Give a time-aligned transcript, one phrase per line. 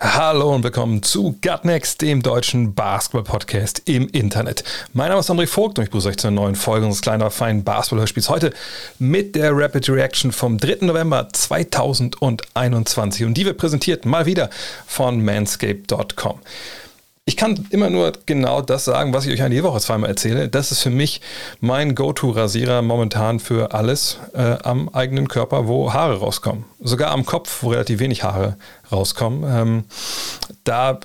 [0.00, 4.62] Hallo und willkommen zu Gutnext, dem deutschen Basketball-Podcast im Internet.
[4.92, 7.28] Mein Name ist André Vogt und ich begrüße euch zu einer neuen Folge unseres kleinen
[7.32, 8.28] feinen Basketball-Hörspiels.
[8.28, 8.52] Heute
[9.00, 10.86] mit der Rapid Reaction vom 3.
[10.86, 14.50] November 2021 und die wird präsentiert mal wieder
[14.86, 16.38] von manscape.com.
[17.28, 20.48] Ich kann immer nur genau das sagen, was ich euch eine Woche zweimal erzähle.
[20.48, 21.20] Das ist für mich
[21.60, 26.64] mein Go-To-Rasierer momentan für alles äh, am eigenen Körper, wo Haare rauskommen.
[26.80, 28.56] Sogar am Kopf, wo relativ wenig Haare
[28.90, 29.44] rauskommen.
[29.46, 29.84] Ähm,
[30.68, 31.00] da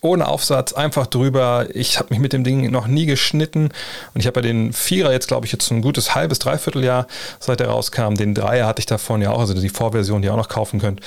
[0.00, 1.66] ohne Aufsatz einfach drüber.
[1.72, 3.70] Ich habe mich mit dem Ding noch nie geschnitten
[4.14, 7.06] und ich habe ja den Vierer jetzt, glaube ich, jetzt ein gutes halbes, dreiviertel Jahr,
[7.38, 8.14] seit er rauskam.
[8.14, 10.80] Den Dreier hatte ich davon ja auch, also die Vorversion, die ihr auch noch kaufen
[10.80, 11.00] könnt.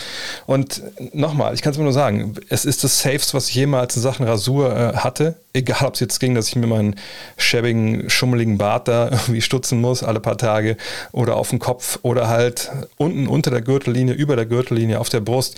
[0.46, 0.82] Und
[1.14, 4.26] nochmal, ich kann es nur sagen, es ist das Safest, was ich jemals in Sachen
[4.26, 6.96] Rasur äh, hatte egal ob es jetzt ging, dass ich mir meinen
[7.38, 10.78] schäbigen, schummeligen Bart da irgendwie stutzen muss, alle paar Tage,
[11.12, 15.22] oder auf dem Kopf oder halt unten unter der Gürtellinie, über der Gürtellinie, auf der
[15.22, 15.58] Brust.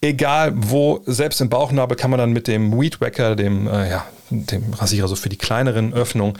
[0.00, 4.06] Egal wo, selbst im Bauchnabel kann man dann mit dem Weed Wacker, dem, äh, ja,
[4.32, 6.38] dem Rasierer so für die kleineren Öffnungen,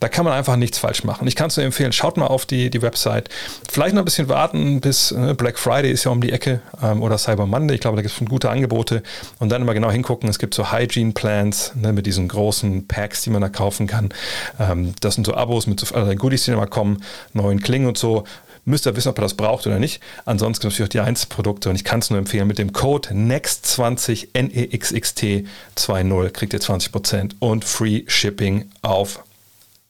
[0.00, 1.26] da kann man einfach nichts falsch machen.
[1.26, 3.28] Ich kann es nur empfehlen, schaut mal auf die, die Website.
[3.70, 7.02] Vielleicht noch ein bisschen warten bis äh, Black Friday ist ja um die Ecke ähm,
[7.02, 7.74] oder Cyber Monday.
[7.74, 9.02] Ich glaube, da gibt es gute Angebote
[9.38, 10.28] und dann immer genau hingucken.
[10.28, 14.10] Es gibt so Hygiene Plans ne, mit diesen großen Packs, die man da kaufen kann.
[14.58, 17.98] Ähm, das sind so Abos mit so allerlei Goodies, die immer kommen, neuen Klingen und
[17.98, 18.24] so.
[18.68, 20.02] Müsst ihr wissen, ob ihr das braucht oder nicht.
[20.26, 22.46] Ansonsten gibt es natürlich auch die Einzelprodukte und ich kann es nur empfehlen.
[22.46, 29.24] Mit dem Code NEXT20 NEXXT 20 kriegt ihr 20% und Free Shipping auf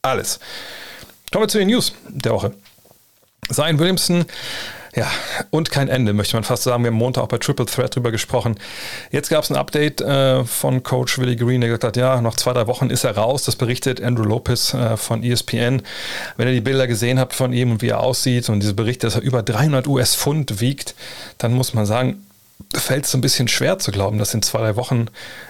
[0.01, 0.39] alles.
[1.29, 2.53] Kommen wir zu den News der Woche.
[3.51, 4.23] Zion Williamson
[4.95, 5.07] ja,
[5.51, 6.83] und kein Ende, möchte man fast sagen.
[6.83, 8.55] Wir haben Montag auch bei Triple Threat drüber gesprochen.
[9.11, 12.35] Jetzt gab es ein Update äh, von Coach Willie Green, der gesagt hat, ja, noch
[12.35, 13.43] zwei, drei Wochen ist er raus.
[13.43, 15.81] Das berichtet Andrew Lopez äh, von ESPN.
[16.37, 19.07] Wenn ihr die Bilder gesehen habt von ihm und wie er aussieht und diese Berichte,
[19.07, 20.95] dass er über 300 US-Pfund wiegt,
[21.37, 22.25] dann muss man sagen,
[22.75, 25.07] fällt es ein bisschen schwer zu glauben, dass in zwei, drei Wochen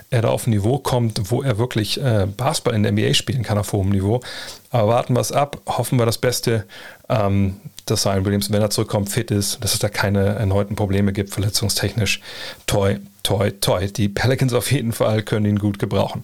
[0.10, 3.44] er da auf ein Niveau kommt, wo er wirklich äh, Basketball in der NBA spielen
[3.44, 4.22] kann auf hohem Niveau.
[4.72, 6.66] Aber warten wir es ab, hoffen wir das Beste,
[7.10, 11.12] ähm, dass Zion Williams, wenn er zurückkommt, fit ist, dass es da keine erneuten Probleme
[11.12, 12.22] gibt, verletzungstechnisch.
[12.68, 13.88] Toi, toi, toi.
[13.88, 16.24] Die Pelicans auf jeden Fall können ihn gut gebrauchen.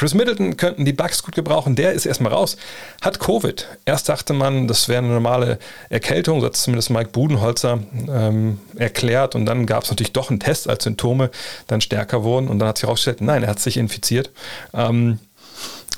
[0.00, 1.76] Chris Middleton könnten die Bucks gut gebrauchen.
[1.76, 2.56] Der ist erstmal raus.
[3.02, 3.68] Hat Covid.
[3.84, 5.58] Erst dachte man, das wäre eine normale
[5.90, 9.34] Erkältung, so hat zumindest Mike Budenholzer ähm, erklärt.
[9.34, 11.30] Und dann gab es natürlich doch einen Test, als Symptome
[11.66, 12.48] dann stärker wurden.
[12.48, 14.30] Und dann hat sich herausgestellt, nein, er hat sich infiziert.
[14.72, 15.18] Ähm,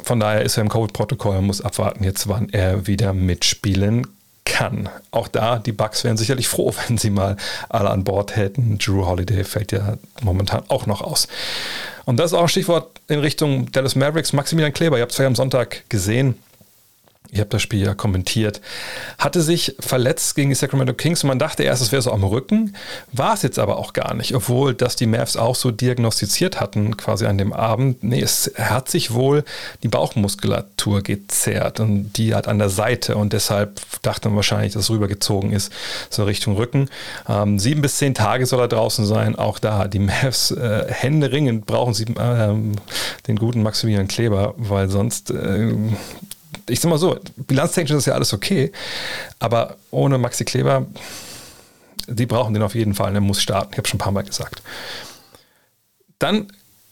[0.03, 4.09] von daher ist er im Covid-Protokoll und muss abwarten, jetzt wann er wieder mitspielen
[4.45, 4.89] kann.
[5.13, 7.37] Auch da, die Bucks wären sicherlich froh, wenn sie mal
[7.69, 8.79] alle an Bord hätten.
[8.79, 11.29] Drew Holiday fällt ja momentan auch noch aus.
[12.05, 14.33] Und das ist auch ein Stichwort in Richtung Dallas Mavericks.
[14.33, 16.37] Maximilian Kleber, ihr habt es ja am Sonntag gesehen
[17.33, 18.61] ich habe das Spiel ja kommentiert,
[19.17, 22.25] hatte sich verletzt gegen die Sacramento Kings und man dachte erst, es wäre so am
[22.25, 22.77] Rücken,
[23.11, 26.99] war es jetzt aber auch gar nicht, obwohl das die Mavs auch so diagnostiziert hatten,
[26.99, 28.05] quasi an dem Abend.
[28.05, 29.45] Nee, es hat sich wohl
[29.83, 34.83] die Bauchmuskulatur gezerrt und die hat an der Seite und deshalb dachte man wahrscheinlich, dass
[34.83, 35.73] es rübergezogen ist,
[36.11, 36.91] so Richtung Rücken.
[37.27, 39.89] Ähm, sieben bis zehn Tage soll er draußen sein, auch da.
[39.89, 42.55] Die Mavs äh, händeringend brauchen sie äh,
[43.27, 45.73] den guten Maximilian Kleber, weil sonst äh,
[46.69, 48.73] ich sag mal so, bilanztechnisch ist ja alles okay,
[49.39, 50.87] aber ohne Maxi Kleber,
[52.07, 53.73] die brauchen den auf jeden Fall, der muss starten.
[53.73, 54.63] Ich habe schon ein paar Mal gesagt.
[56.19, 56.49] Dann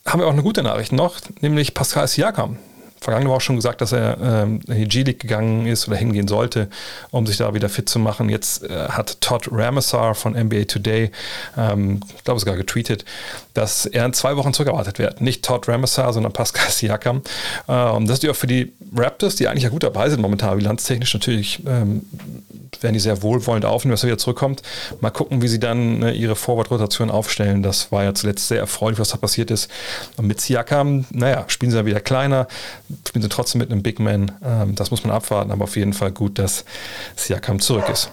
[0.06, 2.58] haben wir auch eine gute Nachricht noch, nämlich Pascal Siakam
[3.00, 6.68] vergangene Woche schon gesagt, dass er ähm, in die G-League gegangen ist oder hingehen sollte,
[7.10, 8.28] um sich da wieder fit zu machen.
[8.28, 11.10] Jetzt äh, hat Todd Ramessar von NBA Today,
[11.56, 13.04] ähm, ich glaube sogar getweetet,
[13.54, 15.20] dass er in zwei Wochen zurückerwartet wird.
[15.20, 17.22] Nicht Todd Ramessar, sondern Pascal Siakam.
[17.68, 20.20] Äh, und das ist ja auch für die Raptors, die eigentlich ja gut dabei sind
[20.20, 22.02] momentan, bilanztechnisch natürlich ähm,
[22.80, 24.62] werden die sehr wohlwollend aufnehmen, dass er wieder zurückkommt.
[25.00, 27.62] Mal gucken, wie sie dann ne, ihre Forward-Rotation aufstellen.
[27.62, 29.70] Das war ja zuletzt sehr erfreulich, was da passiert ist.
[30.16, 32.46] Und mit Siakam, naja, spielen sie dann wieder kleiner,
[33.06, 34.32] spielen sie trotzdem mit einem Big Man.
[34.44, 36.64] Ähm, das muss man abwarten, aber auf jeden Fall gut, dass
[37.16, 38.10] Siakam zurück ist.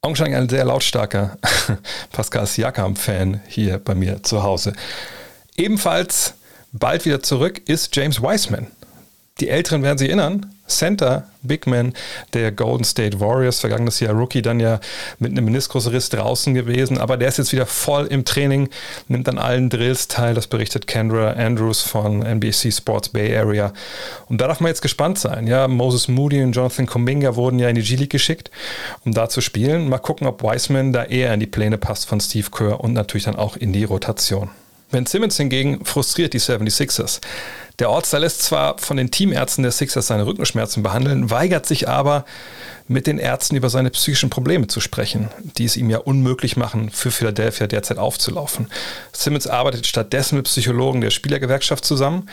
[0.00, 1.38] Augenscheinlich ein sehr lautstarker
[2.12, 4.72] Pascal Siakam-Fan hier bei mir zu Hause.
[5.56, 6.34] Ebenfalls
[6.72, 8.66] bald wieder zurück ist James Wiseman.
[9.40, 11.92] Die Älteren werden sich erinnern, Center, Big Man
[12.34, 14.80] der Golden State Warriors, vergangenes Jahr Rookie, dann ja
[15.18, 18.68] mit einem Meniskusriss draußen gewesen, aber der ist jetzt wieder voll im Training,
[19.08, 23.72] nimmt an allen Drills teil, das berichtet Kendra Andrews von NBC Sports Bay Area.
[24.28, 25.46] Und da darf man jetzt gespannt sein.
[25.46, 28.50] Ja, Moses Moody und Jonathan Kuminga wurden ja in die G-League geschickt,
[29.04, 29.88] um da zu spielen.
[29.88, 33.24] Mal gucken, ob Wiseman da eher in die Pläne passt von Steve Kerr und natürlich
[33.24, 34.50] dann auch in die Rotation.
[34.92, 37.20] Ben Simmons hingegen frustriert die 76ers.
[37.78, 42.24] Der Ortster lässt zwar von den Teamärzten der Sixers seine Rückenschmerzen behandeln, weigert sich aber,
[42.88, 46.90] mit den Ärzten über seine psychischen Probleme zu sprechen, die es ihm ja unmöglich machen,
[46.90, 48.66] für Philadelphia derzeit aufzulaufen.
[49.12, 52.28] Simmons arbeitet stattdessen mit Psychologen der Spielergewerkschaft zusammen.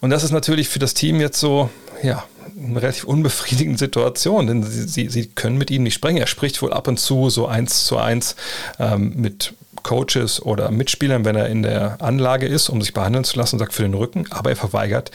[0.00, 1.68] Und das ist natürlich für das Team jetzt so,
[2.02, 2.24] ja,
[2.56, 6.16] eine relativ unbefriedigende Situation, denn sie, sie, sie können mit ihm nicht sprechen.
[6.16, 8.36] Er spricht wohl ab und zu so eins zu eins
[8.78, 13.36] ähm, mit Coaches oder Mitspielern, wenn er in der Anlage ist, um sich behandeln zu
[13.38, 15.10] lassen, sagt für den Rücken, aber er verweigert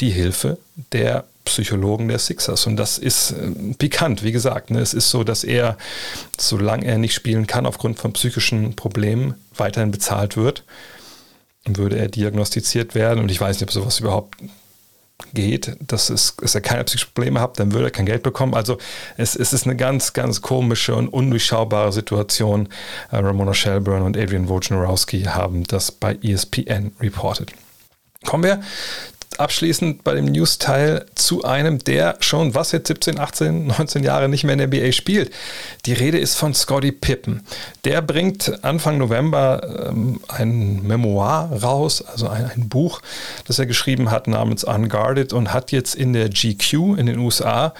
[0.00, 0.58] die Hilfe
[0.92, 2.66] der Psychologen der Sixers.
[2.66, 4.70] Und das ist äh, pikant, wie gesagt.
[4.70, 4.80] Ne?
[4.80, 5.76] Es ist so, dass er,
[6.38, 10.64] solange er nicht spielen kann, aufgrund von psychischen Problemen weiterhin bezahlt wird.
[11.66, 14.36] Würde er diagnostiziert werden, und ich weiß nicht, ob sowas überhaupt
[15.34, 18.54] geht, dass, es, dass er keine psychischen Probleme hat, dann würde er kein Geld bekommen.
[18.54, 18.78] Also
[19.16, 22.68] es, es ist eine ganz, ganz komische und undurchschaubare Situation.
[23.10, 27.52] Äh, Ramona Shelburne und Adrian Wojnarowski haben das bei ESPN reported.
[28.24, 28.60] Kommen wir
[29.38, 34.44] abschließend bei dem News-Teil zu einem, der schon, was jetzt 17, 18, 19 Jahre nicht
[34.44, 35.32] mehr in der NBA spielt.
[35.86, 37.42] Die Rede ist von Scotty Pippen.
[37.84, 43.00] Der bringt Anfang November ähm, ein Memoir raus, also ein, ein, Buch,
[43.46, 47.72] das er geschrieben hat namens Unguarded und hat jetzt in der GQ in den USA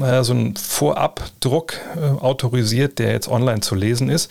[0.00, 4.30] äh, so einen Vorabdruck äh, autorisiert, der jetzt online zu lesen ist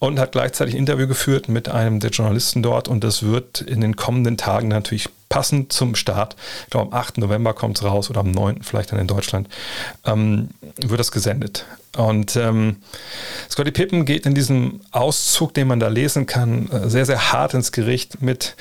[0.00, 3.80] und hat gleichzeitig ein Interview geführt mit einem der Journalisten dort und das wird in
[3.80, 7.18] den kommenden Tagen natürlich passend zum Start, ich glaube am 8.
[7.18, 8.62] November kommt es raus oder am 9.
[8.62, 9.48] vielleicht dann in Deutschland,
[10.06, 11.66] ähm, wird das gesendet.
[11.96, 12.76] Und ähm,
[13.50, 17.54] Scotty Pippen geht in diesem Auszug, den man da lesen kann, äh, sehr, sehr hart
[17.54, 18.56] ins Gericht mit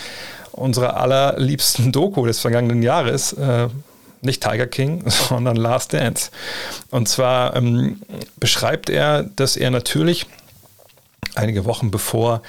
[0.51, 3.34] unserer allerliebsten Doku des vergangenen Jahres.
[3.34, 3.68] Äh,
[4.22, 6.31] nicht Tiger King, sondern Last Dance.
[6.89, 8.01] Und zwar ähm,
[8.38, 10.25] beschreibt er, dass er natürlich
[11.38, 12.42] einige Wochen bevor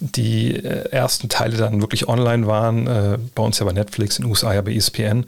[0.00, 4.24] die äh, ersten Teile dann wirklich online waren, äh, bei uns ja bei Netflix, in
[4.24, 5.26] den USA ja bei ESPN,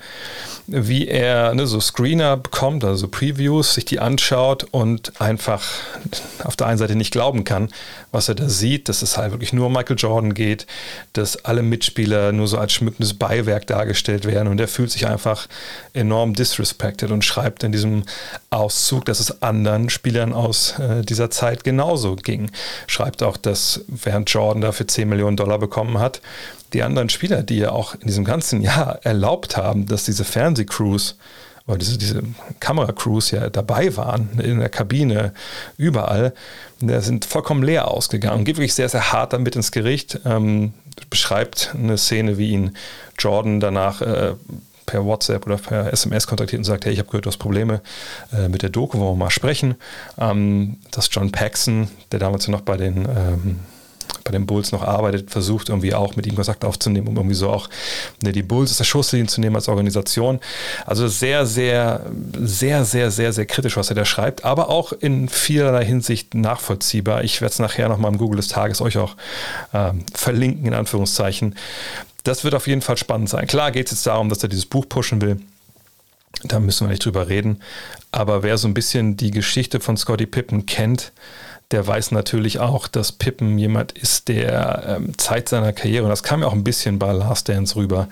[0.66, 5.62] wie er ne, so Screener bekommt, also Previews, sich die anschaut und einfach
[6.44, 7.68] auf der einen Seite nicht glauben kann,
[8.12, 10.66] was er da sieht, dass es halt wirklich nur um Michael Jordan geht,
[11.12, 15.46] dass alle Mitspieler nur so als schmückendes Beiwerk dargestellt werden und er fühlt sich einfach
[15.92, 18.04] enorm disrespected und schreibt in diesem
[18.50, 22.50] Auszug, dass es anderen Spielern aus äh, dieser Zeit genauso ging.
[22.86, 26.20] Schreibt auch, dass während Jordan dafür 10 Millionen Dollar bekommen hat,
[26.72, 31.16] die anderen Spieler, die ja auch in diesem ganzen Jahr erlaubt haben, dass diese Fernsehcrews
[31.66, 32.22] oder diese, diese
[32.60, 35.32] Kameracrews ja dabei waren, in der Kabine,
[35.76, 36.32] überall,
[36.80, 38.44] sind vollkommen leer ausgegangen.
[38.44, 40.20] Geht wirklich sehr, sehr hart damit ins Gericht.
[40.24, 40.74] Ähm,
[41.10, 42.76] beschreibt eine Szene, wie ihn
[43.18, 44.34] Jordan danach äh,
[44.86, 47.82] per WhatsApp oder per SMS kontaktiert und sagt, hey, ich habe gehört, du hast Probleme
[48.32, 49.74] äh, mit der Doku, wollen wir mal sprechen.
[50.18, 53.60] Ähm, dass John Paxson, der damals noch bei den ähm,
[54.26, 57.48] bei den Bulls noch arbeitet, versucht irgendwie auch mit ihm Kontakt aufzunehmen, um irgendwie so
[57.48, 57.70] auch
[58.22, 60.40] ne, die Bulls aus der Schusslinie zu nehmen als Organisation.
[60.84, 62.04] Also sehr, sehr,
[62.36, 67.24] sehr, sehr, sehr, sehr kritisch, was er da schreibt, aber auch in vielerlei Hinsicht nachvollziehbar.
[67.24, 69.16] Ich werde es nachher nochmal im Google des Tages euch auch
[69.72, 71.54] ähm, verlinken, in Anführungszeichen.
[72.26, 73.46] Das wird auf jeden Fall spannend sein.
[73.46, 75.40] Klar geht es jetzt darum, dass er dieses Buch pushen will.
[76.42, 77.62] Da müssen wir nicht drüber reden.
[78.10, 81.12] Aber wer so ein bisschen die Geschichte von Scotty Pippen kennt,
[81.70, 86.22] der weiß natürlich auch, dass Pippen jemand ist, der ähm, Zeit seiner Karriere, und das
[86.22, 88.08] kam ja auch ein bisschen bei Last Dance rüber,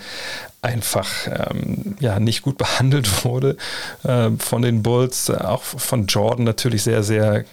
[0.63, 3.57] einfach ähm, ja, nicht gut behandelt wurde
[4.05, 7.45] äh, von den Bulls, auch von Jordan natürlich sehr, sehr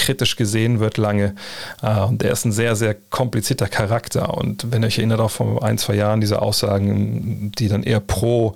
[0.00, 1.34] kritisch gesehen wird lange.
[1.82, 4.36] Äh, und er ist ein sehr, sehr komplizierter Charakter.
[4.36, 8.00] Und wenn ihr euch erinnert, auch vor ein, zwei Jahren diese Aussagen, die dann eher
[8.00, 8.54] pro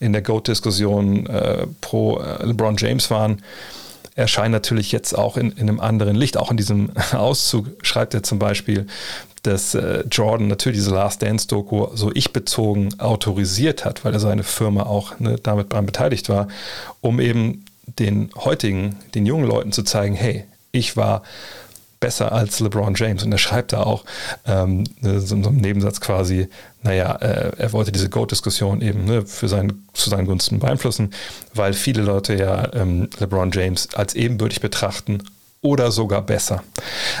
[0.00, 3.42] in der GOAT-Diskussion äh, pro äh, LeBron James waren,
[4.14, 6.38] erscheint natürlich jetzt auch in, in einem anderen Licht.
[6.38, 8.86] Auch in diesem Auszug schreibt er zum Beispiel,
[9.44, 9.78] dass
[10.10, 15.36] Jordan natürlich diese Last Dance-Doku so ich-bezogen autorisiert hat, weil er seine Firma auch ne,
[15.40, 16.48] damit beteiligt war,
[17.00, 21.22] um eben den heutigen, den jungen Leuten zu zeigen, hey, ich war
[22.00, 23.22] besser als LeBron James.
[23.22, 24.04] Und er schreibt da auch
[24.46, 26.48] ähm, ne, so, einem Nebensatz quasi,
[26.82, 31.10] naja, äh, er wollte diese Goat-Diskussion eben ne, für sein, zu seinen Gunsten beeinflussen,
[31.54, 35.22] weil viele Leute ja ähm, LeBron James als ebenbürtig betrachten
[35.60, 36.62] oder sogar besser.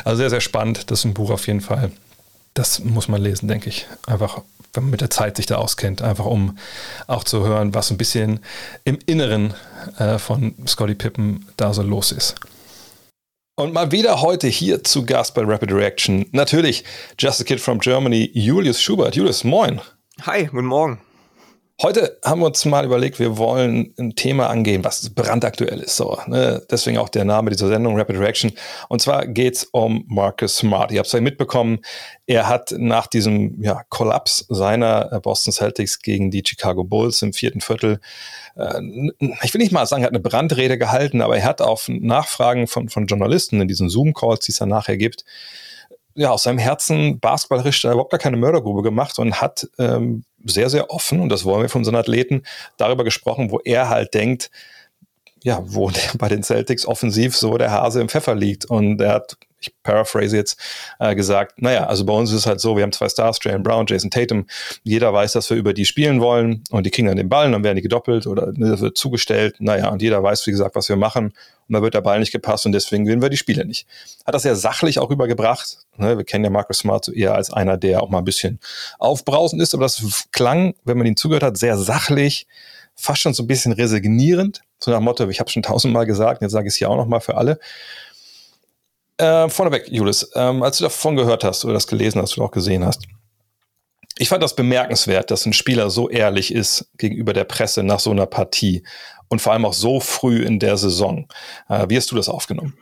[0.04, 0.90] Also sehr, sehr spannend.
[0.90, 1.90] Das ist ein Buch auf jeden Fall,
[2.54, 3.86] das muss man lesen, denke ich.
[4.06, 6.56] Einfach, wenn man mit der Zeit sich da auskennt, einfach um
[7.08, 8.40] auch zu hören, was ein bisschen
[8.84, 9.54] im Inneren
[9.98, 12.36] äh, von Scotty Pippen da so los ist.
[13.58, 16.26] Und mal wieder heute hier zu Gast bei Rapid Reaction.
[16.30, 16.84] Natürlich
[17.18, 19.16] Just a Kid from Germany, Julius Schubert.
[19.16, 19.80] Julius, moin.
[20.22, 21.00] Hi, guten Morgen.
[21.80, 25.96] Heute haben wir uns mal überlegt, wir wollen ein Thema angehen, was brandaktuell ist.
[25.96, 26.60] So, ne?
[26.68, 28.52] Deswegen auch der Name dieser Sendung, Rapid Reaction.
[28.88, 30.90] Und zwar geht's um Marcus Smart.
[30.90, 31.78] Ihr habt es ja mitbekommen,
[32.26, 37.32] er hat nach diesem ja, Kollaps seiner äh, Boston Celtics gegen die Chicago Bulls im
[37.32, 38.00] vierten Viertel,
[38.56, 38.80] äh,
[39.44, 42.66] ich will nicht mal sagen, er hat eine Brandrede gehalten, aber er hat auf Nachfragen
[42.66, 45.24] von, von Journalisten in diesen Zoom-Calls, die es dann nachher gibt,
[46.16, 50.90] ja, aus seinem Herzen basketballerisch überhaupt gar keine Mördergrube gemacht und hat ähm, sehr, sehr
[50.90, 52.42] offen, und das wollen wir von unseren Athleten,
[52.76, 54.50] darüber gesprochen, wo er halt denkt,
[55.42, 58.64] ja, wo bei den Celtics offensiv so der Hase im Pfeffer liegt.
[58.64, 60.58] Und er hat, ich paraphrase jetzt,
[60.98, 63.62] äh, gesagt, naja, also bei uns ist es halt so, wir haben zwei Stars, Jalen
[63.62, 64.46] Brown, Jason Tatum.
[64.82, 67.52] Jeder weiß, dass wir über die spielen wollen und die kriegen dann den Ball und
[67.52, 69.56] dann werden die gedoppelt oder ne, wird zugestellt.
[69.58, 71.32] Naja, und jeder weiß, wie gesagt, was wir machen
[71.68, 73.86] und wird der Ball nicht gepasst und deswegen gewinnen wir die Spiele nicht.
[74.26, 75.78] Hat das sehr sachlich auch rübergebracht.
[75.96, 76.16] Ne?
[76.16, 78.58] Wir kennen ja Marcus Smart so eher als einer, der auch mal ein bisschen
[78.98, 82.46] aufbrausend ist, aber das klang, wenn man ihn zugehört hat, sehr sachlich,
[82.94, 84.62] fast schon so ein bisschen resignierend.
[84.78, 87.20] So nach Motto, ich habe schon tausendmal gesagt, jetzt sage ich es hier auch nochmal
[87.20, 87.58] für alle.
[89.18, 92.52] Äh, vorneweg, Julius, ähm, als du davon gehört hast oder das gelesen hast oder auch
[92.52, 93.02] gesehen hast,
[94.18, 98.10] ich fand das bemerkenswert, dass ein Spieler so ehrlich ist gegenüber der Presse nach so
[98.10, 98.82] einer Partie
[99.28, 101.28] und vor allem auch so früh in der Saison.
[101.68, 102.76] Äh, wie hast du das aufgenommen?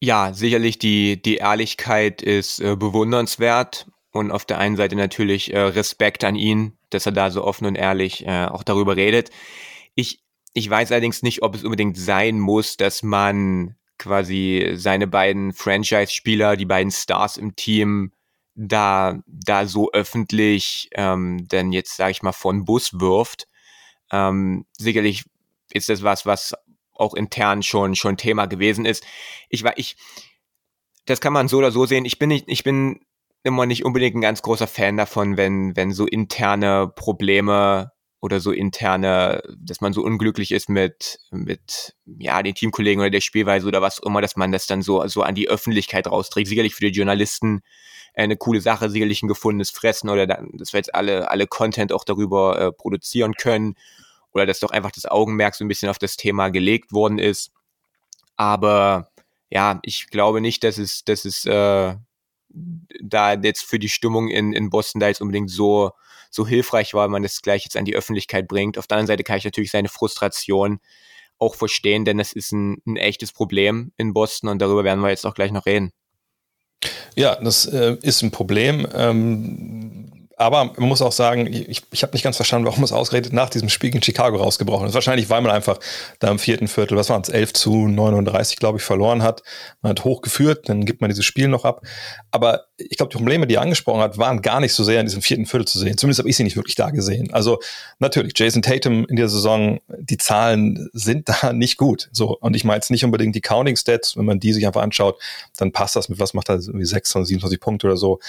[0.00, 5.60] Ja, sicherlich die, die Ehrlichkeit ist äh, bewundernswert und auf der einen Seite natürlich äh,
[5.60, 9.30] Respekt an ihn, dass er da so offen und ehrlich äh, auch darüber redet.
[9.94, 10.20] Ich,
[10.52, 16.56] ich weiß allerdings nicht, ob es unbedingt sein muss, dass man quasi seine beiden Franchise-Spieler,
[16.56, 18.12] die beiden Stars im Team,
[18.58, 23.46] da, da so öffentlich ähm, denn jetzt, sage ich mal, von Bus wirft.
[24.10, 25.24] Ähm, sicherlich
[25.72, 26.54] ist das was, was
[26.92, 29.04] auch intern schon, schon Thema gewesen ist.
[29.48, 29.96] Ich war, ich,
[31.06, 32.04] das kann man so oder so sehen.
[32.04, 33.00] Ich bin nicht, ich bin
[33.44, 38.50] immer nicht unbedingt ein ganz großer Fan davon, wenn, wenn so interne Probleme oder so
[38.50, 43.80] interne, dass man so unglücklich ist mit, mit, ja, den Teamkollegen oder der Spielweise oder
[43.82, 46.48] was auch immer, dass man das dann so, so an die Öffentlichkeit rausträgt.
[46.48, 47.62] Sicherlich für die Journalisten
[48.14, 51.92] eine coole Sache, sicherlich ein gefundenes Fressen oder dann, dass wir jetzt alle, alle Content
[51.92, 53.74] auch darüber äh, produzieren können
[54.32, 57.52] oder dass doch einfach das Augenmerk so ein bisschen auf das Thema gelegt worden ist.
[58.36, 59.10] Aber
[59.50, 61.94] ja, ich glaube nicht, dass es, dass es äh,
[62.48, 65.92] da jetzt für die Stimmung in, in Boston da jetzt unbedingt so,
[66.30, 68.78] so hilfreich war, wenn man das gleich jetzt an die Öffentlichkeit bringt.
[68.78, 70.80] Auf der anderen Seite kann ich natürlich seine Frustration
[71.38, 75.10] auch verstehen, denn das ist ein, ein echtes Problem in Boston und darüber werden wir
[75.10, 75.92] jetzt auch gleich noch reden.
[77.16, 78.86] Ja, das äh, ist ein Problem.
[78.94, 79.97] Ähm,
[80.38, 83.50] aber man muss auch sagen, ich, ich habe nicht ganz verstanden, warum es ausredet nach
[83.50, 84.94] diesem Spiel in Chicago rausgebrochen ist.
[84.94, 85.80] Wahrscheinlich, weil man einfach
[86.20, 89.42] da im vierten Viertel, was waren es, 11 zu 39, glaube ich, verloren hat.
[89.82, 91.82] Man hat hochgeführt, dann gibt man dieses Spiel noch ab.
[92.30, 95.06] Aber ich glaube, die Probleme, die er angesprochen hat, waren gar nicht so sehr in
[95.06, 95.98] diesem vierten Viertel zu sehen.
[95.98, 97.32] Zumindest habe ich sie nicht wirklich da gesehen.
[97.32, 97.58] Also
[97.98, 102.10] natürlich, Jason Tatum in der Saison, die Zahlen sind da nicht gut.
[102.12, 104.82] So, und ich meine jetzt nicht unbedingt die Counting Stats, wenn man die sich einfach
[104.82, 105.20] anschaut,
[105.56, 108.20] dann passt das mit was macht er, irgendwie 26, 27 Punkte oder so.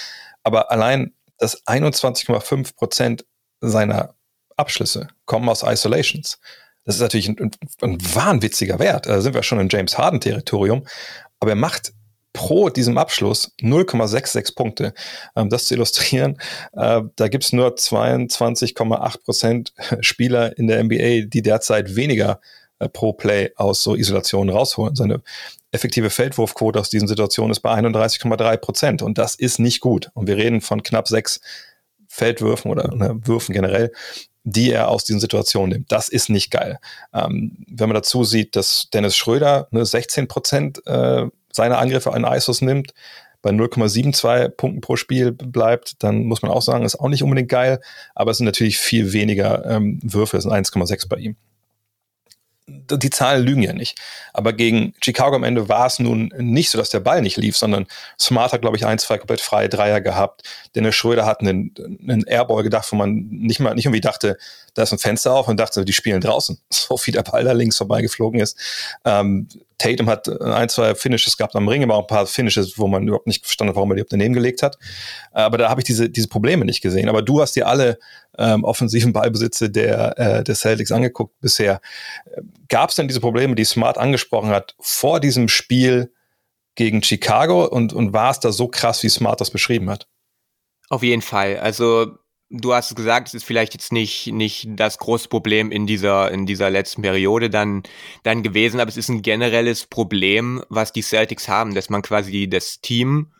[0.42, 3.24] Aber allein dass 21,5 Prozent
[3.60, 4.14] seiner
[4.56, 6.38] Abschlüsse kommen aus Isolations.
[6.84, 7.50] Das ist natürlich ein,
[7.82, 9.06] ein, wahnwitziger Wert.
[9.06, 10.86] Da sind wir schon im James Harden-Territorium.
[11.40, 11.92] Aber er macht
[12.32, 14.94] pro diesem Abschluss 0,66 Punkte.
[15.34, 16.38] Ähm, das zu illustrieren,
[16.74, 22.40] äh, da gibt es nur 22,8 Prozent Spieler in der NBA, die derzeit weniger
[22.88, 24.96] pro Play aus so Isolationen rausholen.
[24.96, 25.20] Seine
[25.72, 30.10] effektive Feldwurfquote aus diesen Situationen ist bei 31,3 Prozent und das ist nicht gut.
[30.14, 31.40] Und wir reden von knapp sechs
[32.08, 33.92] Feldwürfen oder ne, Würfen generell,
[34.42, 35.92] die er aus diesen Situationen nimmt.
[35.92, 36.78] Das ist nicht geil.
[37.12, 42.24] Ähm, wenn man dazu sieht, dass Dennis Schröder ne, 16 Prozent äh, seiner Angriffe an
[42.24, 42.94] ISOs nimmt,
[43.42, 47.48] bei 0,72 Punkten pro Spiel bleibt, dann muss man auch sagen, ist auch nicht unbedingt
[47.48, 47.80] geil,
[48.14, 51.36] aber es sind natürlich viel weniger ähm, Würfe, es sind 1,6 bei ihm
[52.90, 53.98] die Zahlen lügen ja nicht.
[54.32, 57.56] Aber gegen Chicago am Ende war es nun nicht so, dass der Ball nicht lief,
[57.56, 57.86] sondern
[58.18, 60.42] Smart hat, glaube ich, ein, zwei komplett freie Dreier gehabt.
[60.74, 64.38] Dennis Schröder hat einen, einen Airball gedacht, wo man nicht mal, nicht irgendwie dachte,
[64.74, 66.58] da ist ein Fenster auf und dachte, die spielen draußen.
[66.72, 68.58] So wie der Ball da links vorbeigeflogen ist.
[69.04, 69.48] Ähm,
[69.78, 73.06] Tatum hat ein, zwei Finishes gehabt am Ring, aber auch ein paar Finishes, wo man
[73.06, 74.76] überhaupt nicht verstanden hat, warum er die daneben gelegt hat.
[75.32, 77.08] Aber da habe ich diese, diese Probleme nicht gesehen.
[77.08, 77.98] Aber du hast dir alle
[78.36, 81.80] ähm, offensiven Ballbesitze der, äh, der Celtics angeguckt bisher.
[82.68, 86.12] Gab es denn diese Probleme, die Smart angesprochen hat, vor diesem Spiel
[86.74, 90.06] gegen Chicago und, und war es da so krass, wie Smart das beschrieben hat?
[90.88, 91.58] Auf jeden Fall.
[91.58, 92.18] Also
[92.50, 96.46] du hast gesagt, es ist vielleicht jetzt nicht, nicht das große Problem in dieser, in
[96.46, 97.84] dieser letzten Periode dann,
[98.24, 102.48] dann gewesen, aber es ist ein generelles Problem, was die Celtics haben, dass man quasi
[102.48, 103.32] das Team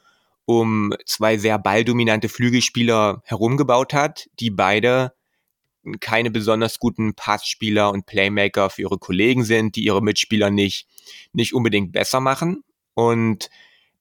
[0.47, 5.13] um zwei sehr balldominante Flügelspieler herumgebaut hat, die beide
[6.01, 10.87] keine besonders guten Passspieler und Playmaker für ihre Kollegen sind, die ihre Mitspieler nicht,
[11.33, 12.63] nicht unbedingt besser machen.
[12.95, 13.49] Und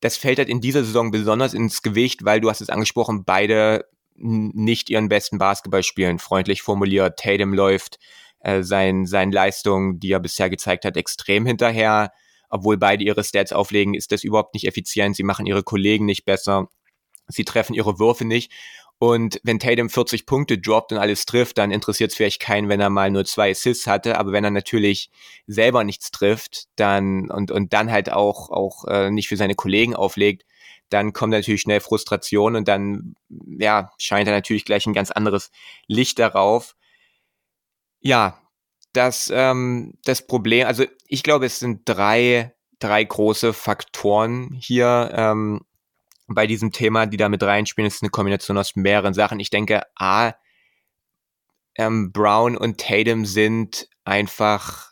[0.01, 3.85] das fällt halt in dieser Saison besonders ins Gewicht, weil du hast es angesprochen, beide
[4.21, 6.19] nicht ihren besten Basketball spielen.
[6.19, 7.99] Freundlich formuliert, Tatum läuft
[8.39, 12.11] äh, sein, seinen Leistungen, die er bisher gezeigt hat, extrem hinterher.
[12.49, 15.15] Obwohl beide ihre Stats auflegen, ist das überhaupt nicht effizient.
[15.15, 16.67] Sie machen ihre Kollegen nicht besser.
[17.27, 18.51] Sie treffen ihre Würfe nicht.
[18.97, 22.81] Und wenn Tatum 40 Punkte droppt und alles trifft, dann interessiert es vielleicht keinen, wenn
[22.81, 24.17] er mal nur zwei Assists hatte.
[24.17, 25.09] Aber wenn er natürlich
[25.47, 29.95] selber nichts trifft, dann und, und dann halt auch, auch äh, nicht für seine Kollegen
[29.95, 30.43] auflegt,
[30.89, 33.15] dann kommt natürlich schnell Frustration und dann
[33.59, 35.51] ja, scheint er natürlich gleich ein ganz anderes
[35.87, 36.75] Licht darauf.
[37.99, 38.41] Ja,
[38.93, 45.61] das, ähm, das Problem, also ich glaube, es sind drei, drei große Faktoren hier ähm,
[46.27, 47.87] bei diesem Thema, die da mit reinspielen.
[47.87, 49.39] Es ist eine Kombination aus mehreren Sachen.
[49.39, 50.33] Ich denke, A,
[51.75, 54.88] ähm, Brown und Tatum sind einfach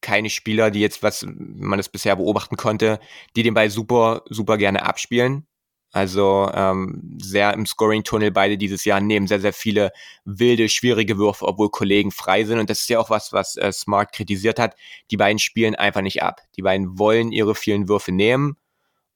[0.00, 3.00] keine Spieler, die jetzt, was man es bisher beobachten konnte,
[3.36, 5.46] die den Ball super, super gerne abspielen.
[5.92, 9.90] Also ähm, sehr im Scoring-Tunnel beide dieses Jahr nehmen sehr, sehr viele
[10.24, 12.60] wilde, schwierige Würfe, obwohl Kollegen frei sind.
[12.60, 14.76] Und das ist ja auch was, was äh, Smart kritisiert hat.
[15.10, 16.42] Die beiden spielen einfach nicht ab.
[16.56, 18.56] Die beiden wollen ihre vielen Würfe nehmen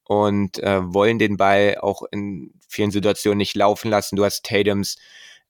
[0.02, 4.16] und äh, wollen den Ball auch in vielen Situationen nicht laufen lassen.
[4.16, 4.96] Du hast Tatums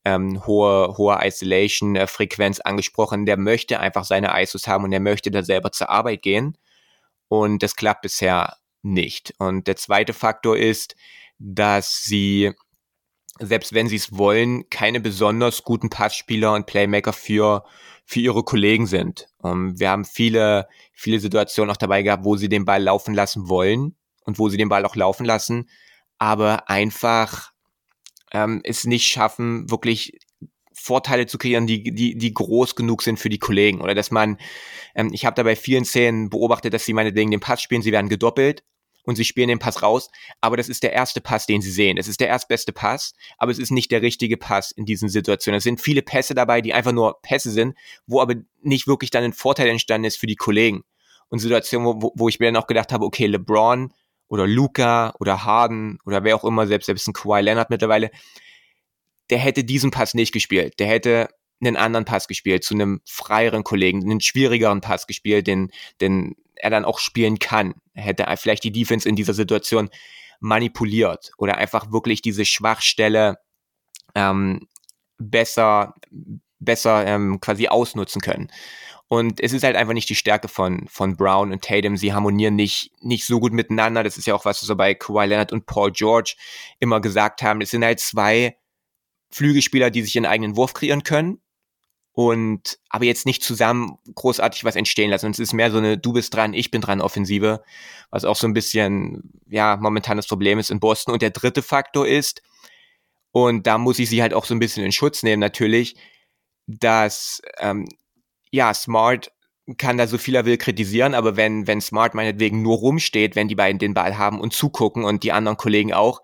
[0.05, 3.27] ähm, hohe, hohe Isolation-Frequenz angesprochen.
[3.27, 6.59] Der möchte einfach seine ISOs haben und der möchte da selber zur Arbeit gehen.
[7.29, 9.35] Und das klappt bisher nicht.
[9.39, 10.95] Und der zweite Faktor ist,
[11.39, 12.53] dass sie,
[13.41, 17.65] selbst wenn sie es wollen, keine besonders guten Passspieler und Playmaker für,
[18.05, 19.29] für ihre Kollegen sind.
[19.43, 23.49] Ähm, wir haben viele, viele Situationen auch dabei gehabt, wo sie den Ball laufen lassen
[23.49, 25.69] wollen und wo sie den Ball auch laufen lassen,
[26.19, 27.54] aber einfach
[28.35, 30.19] ähm, es nicht schaffen, wirklich
[30.75, 33.81] Vorteile zu kreieren, die, die, die groß genug sind für die Kollegen.
[33.81, 34.39] Oder dass man,
[34.95, 37.93] ähm, ich habe da bei vielen Szenen beobachtet, dass sie meinetwegen den Pass spielen, sie
[37.93, 38.65] werden gedoppelt
[39.05, 41.97] und sie spielen den Pass raus, aber das ist der erste Pass, den sie sehen.
[41.97, 45.59] Das ist der erstbeste Pass, aber es ist nicht der richtige Pass in diesen Situationen.
[45.59, 49.25] Es sind viele Pässe dabei, die einfach nur Pässe sind, wo aber nicht wirklich dann
[49.25, 50.83] ein Vorteil entstanden ist für die Kollegen.
[51.29, 53.93] Und Situationen, wo, wo ich mir dann auch gedacht habe, okay, LeBron
[54.29, 58.11] oder Luca oder Harden oder wer auch immer, selbst, selbst ein Kawhi Leonard mittlerweile,
[59.31, 60.79] der hätte diesen Pass nicht gespielt.
[60.79, 61.29] Der hätte
[61.61, 66.71] einen anderen Pass gespielt, zu einem freieren Kollegen, einen schwierigeren Pass gespielt, den, den er
[66.71, 67.75] dann auch spielen kann.
[67.95, 69.91] Er hätte vielleicht die Defense in dieser Situation
[70.41, 73.39] manipuliert oder einfach wirklich diese Schwachstelle
[74.15, 74.69] ähm,
[75.19, 75.95] besser,
[76.59, 78.51] besser ähm, quasi ausnutzen können.
[79.09, 81.97] Und es ist halt einfach nicht die Stärke von, von Brown und Tatum.
[81.97, 84.03] Sie harmonieren nicht, nicht so gut miteinander.
[84.03, 86.37] Das ist ja auch was, was so bei Kawhi Leonard und Paul George
[86.81, 87.61] immer gesagt haben.
[87.61, 88.57] Es sind halt zwei
[89.31, 91.41] Flügelspieler, die sich ihren eigenen Wurf kreieren können.
[92.13, 95.27] Und aber jetzt nicht zusammen großartig was entstehen lassen.
[95.27, 97.63] Und es ist mehr so eine Du bist dran, ich bin dran Offensive,
[98.11, 101.13] was auch so ein bisschen, ja, momentan das Problem ist in Boston.
[101.13, 102.41] Und der dritte Faktor ist,
[103.33, 105.97] und da muss ich sie halt auch so ein bisschen in Schutz nehmen, natürlich,
[106.69, 107.89] dass ähm,
[108.55, 109.33] ja, Smart
[109.79, 113.49] kann da so viel er will kritisieren, aber wenn, wenn Smart meinetwegen nur rumsteht, wenn
[113.49, 116.23] die beiden den Ball haben und zugucken und die anderen Kollegen auch,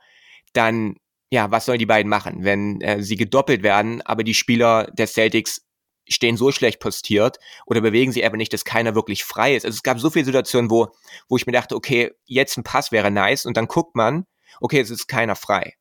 [0.52, 0.94] dann,
[1.30, 2.44] ja, was sollen die beiden machen?
[2.44, 5.66] Wenn äh, sie gedoppelt werden, aber die Spieler der Celtics
[6.08, 9.64] stehen so schlecht postiert oder bewegen sie aber nicht, dass keiner wirklich frei ist.
[9.64, 10.88] Also es gab so viele Situationen, wo,
[11.28, 14.26] wo ich mir dachte, okay, jetzt ein Pass wäre nice und dann guckt man,
[14.60, 15.74] okay, es ist keiner frei.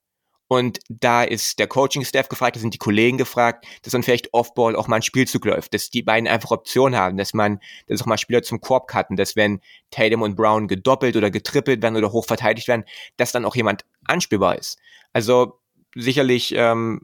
[0.49, 4.75] Und da ist der Coaching-Staff gefragt, da sind die Kollegen gefragt, dass dann vielleicht Off-Ball
[4.75, 8.07] auch mal ein Spielzug läuft, dass die beiden einfach Optionen haben, dass man, dass auch
[8.07, 12.11] mal Spieler zum Korb cutten, dass wenn Tatum und Brown gedoppelt oder getrippelt werden oder
[12.11, 12.83] hoch verteidigt werden,
[13.15, 14.79] dass dann auch jemand anspielbar ist.
[15.13, 15.59] Also
[15.93, 17.01] sicherlich ähm,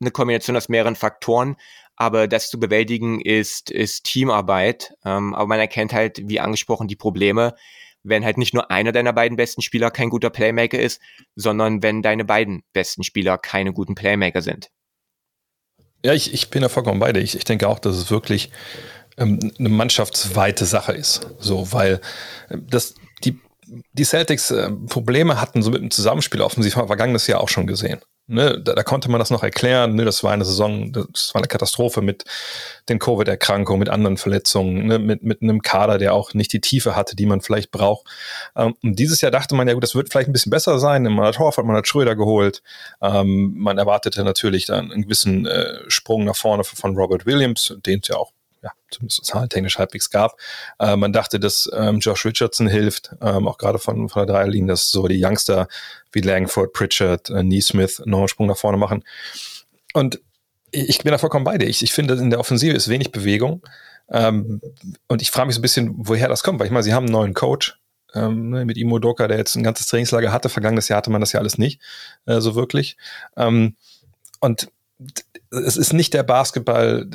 [0.00, 1.56] eine Kombination aus mehreren Faktoren,
[1.96, 4.94] aber das zu bewältigen ist, ist Teamarbeit.
[5.04, 7.56] Ähm, aber man erkennt halt, wie angesprochen, die Probleme
[8.08, 11.00] wenn halt nicht nur einer deiner beiden besten Spieler kein guter Playmaker ist,
[11.34, 14.70] sondern wenn deine beiden besten Spieler keine guten Playmaker sind.
[16.04, 17.20] Ja, ich, ich bin da vollkommen bei dir.
[17.20, 18.50] Ich, ich denke auch, dass es wirklich
[19.16, 21.26] ähm, eine mannschaftsweite Sache ist.
[21.40, 22.00] So, weil
[22.48, 22.94] äh, das,
[23.92, 27.48] die Celtics äh, Probleme hatten, so mit dem Zusammenspiel offensiv, haben wir vergangenes Jahr auch
[27.48, 28.00] schon gesehen.
[28.28, 29.94] Ne, da, da, konnte man das noch erklären.
[29.94, 32.24] Ne, das war eine Saison, das war eine Katastrophe mit
[32.88, 36.96] den Covid-Erkrankungen, mit anderen Verletzungen, ne, mit, mit einem Kader, der auch nicht die Tiefe
[36.96, 38.08] hatte, die man vielleicht braucht.
[38.56, 41.04] Ähm, und dieses Jahr dachte man ja, gut, das wird vielleicht ein bisschen besser sein.
[41.04, 42.62] Man hat Horford, man hat Schröder geholt.
[43.00, 48.00] Ähm, man erwartete natürlich dann einen gewissen äh, Sprung nach vorne von Robert Williams, den
[48.02, 50.38] es ja auch ja, zumindest zahlentechnisch halbwegs gab.
[50.78, 54.68] Äh, man dachte, dass ähm, Josh Richardson hilft, ähm, auch gerade von, von der Dreierlinie,
[54.68, 55.68] dass so die Youngster
[56.12, 59.04] wie Langford, Pritchard, äh, Neesmith noch einen Sprung nach vorne machen.
[59.92, 60.20] Und
[60.70, 61.68] ich bin da vollkommen bei dir.
[61.68, 63.62] Ich, ich finde, in der Offensive ist wenig Bewegung.
[64.10, 64.60] Ähm,
[65.08, 67.04] und ich frage mich so ein bisschen, woher das kommt, weil ich meine, sie haben
[67.04, 67.78] einen neuen Coach.
[68.14, 70.48] Ähm, ne, mit Imo Doka, der jetzt ein ganzes Trainingslager hatte.
[70.48, 71.80] Vergangenes Jahr hatte man das ja alles nicht
[72.24, 72.96] äh, so wirklich.
[73.36, 73.76] Ähm,
[74.40, 74.68] und
[75.50, 77.08] es ist nicht der Basketball,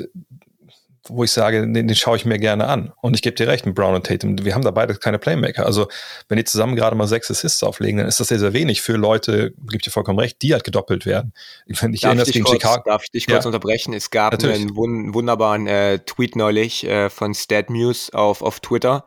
[1.08, 2.92] wo ich sage, den, den schaue ich mir gerne an.
[3.00, 4.44] Und ich gebe dir recht mit Brown und Tatum.
[4.44, 5.66] Wir haben da beide keine Playmaker.
[5.66, 5.88] Also,
[6.28, 8.94] wenn die zusammen gerade mal sechs Assists auflegen, dann ist das sehr, sehr wenig für
[8.94, 11.32] Leute, gibt dir vollkommen recht, die halt gedoppelt werden.
[11.66, 12.82] Wenn ich erinnere, gegen kurz, Chicago.
[12.86, 13.48] Darf ich dich kurz ja.
[13.48, 13.94] unterbrechen?
[13.94, 14.60] Es gab Natürlich.
[14.60, 19.04] einen wun wunderbaren äh, Tweet neulich äh, von StatMuse auf, auf Twitter,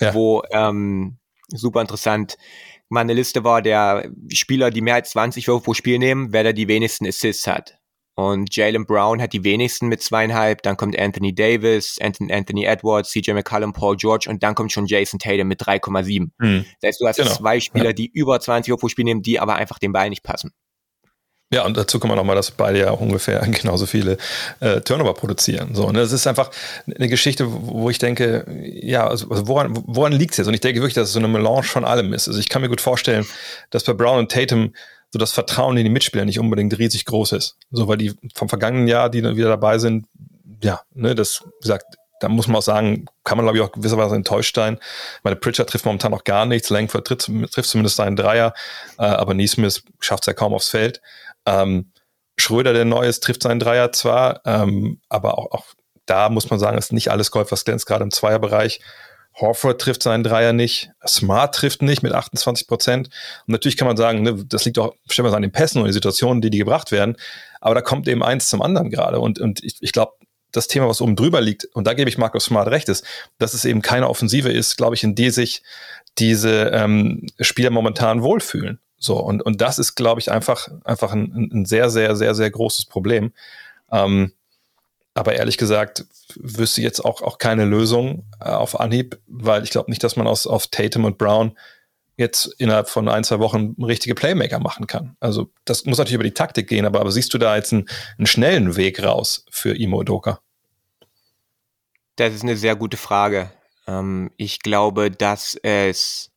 [0.00, 0.14] ja.
[0.14, 1.16] wo ähm,
[1.48, 2.36] super interessant
[2.88, 6.52] meine Liste war der Spieler, die mehr als 20 Würfe pro Spiel nehmen, wer da
[6.52, 7.75] die wenigsten Assists hat.
[8.16, 10.62] Und Jalen Brown hat die wenigsten mit zweieinhalb.
[10.62, 15.18] Dann kommt Anthony Davis, Anthony Edwards, CJ McCallum, Paul George und dann kommt schon Jason
[15.18, 16.30] Tatum mit 3,7.
[16.40, 16.64] Hm.
[16.80, 17.30] Das heißt, du hast genau.
[17.30, 20.22] zwei Spieler, die über 20 Uhr pro Spiel nehmen, die aber einfach dem Ball nicht
[20.22, 20.52] passen.
[21.52, 24.16] Ja, und dazu kommen wir nochmal, dass beide ja auch ungefähr genauso viele
[24.60, 25.74] äh, Turnover produzieren.
[25.74, 26.00] So, ne?
[26.00, 26.50] Das ist einfach
[26.92, 30.48] eine Geschichte, wo ich denke, ja, also, also woran, woran liegt es jetzt?
[30.48, 32.26] Und ich denke wirklich, dass es so eine Melange von allem ist.
[32.28, 33.26] Also ich kann mir gut vorstellen,
[33.70, 34.72] dass bei Brown und Tatum
[35.12, 37.56] so das Vertrauen in die Mitspieler nicht unbedingt riesig groß ist.
[37.70, 40.06] So, weil die vom vergangenen Jahr, die dann wieder dabei sind,
[40.62, 44.14] ja, ne, das, gesagt, da muss man auch sagen, kann man glaube ich auch gewisserweise
[44.14, 44.78] enttäuscht sein.
[45.22, 48.54] Meine Pritchard trifft momentan noch gar nichts, Langford trifft, trifft zumindest einen Dreier,
[48.98, 51.00] äh, aber Neesmith schafft es ja kaum aufs Feld.
[51.44, 51.92] Ähm,
[52.38, 55.64] Schröder, der Neues, trifft seinen Dreier zwar, ähm, aber auch, auch
[56.06, 58.80] da muss man sagen, ist nicht alles Golf, was glänzt, gerade im Zweierbereich.
[59.38, 63.08] Horford trifft seinen Dreier nicht, Smart trifft nicht mit 28 Prozent.
[63.46, 65.92] Und natürlich kann man sagen, ne, das liegt auch bestimmt an den Pässen und den
[65.92, 67.16] Situationen, die die gebracht werden.
[67.60, 69.20] Aber da kommt eben eins zum anderen gerade.
[69.20, 70.12] Und, und ich, ich glaube,
[70.52, 73.04] das Thema, was oben drüber liegt, und da gebe ich Markus Smart recht, ist,
[73.38, 75.62] dass es eben keine Offensive ist, glaube ich, in die sich
[76.18, 78.80] diese ähm, Spieler momentan wohlfühlen.
[78.98, 82.50] So, und, und das ist, glaube ich, einfach, einfach ein, ein sehr, sehr, sehr, sehr
[82.50, 83.32] großes Problem.
[83.92, 84.32] Ähm,
[85.16, 86.04] aber ehrlich gesagt,
[86.36, 90.26] wüsste jetzt auch, auch keine Lösung äh, auf Anhieb, weil ich glaube nicht, dass man
[90.26, 91.56] aus auf Tatum und Brown
[92.18, 95.16] jetzt innerhalb von ein, zwei Wochen richtige Playmaker machen kann.
[95.18, 97.88] Also das muss natürlich über die Taktik gehen, aber, aber siehst du da jetzt einen,
[98.18, 100.40] einen schnellen Weg raus für Imo Doka?
[102.16, 103.50] Das ist eine sehr gute Frage.
[103.86, 106.30] Ähm, ich glaube, dass es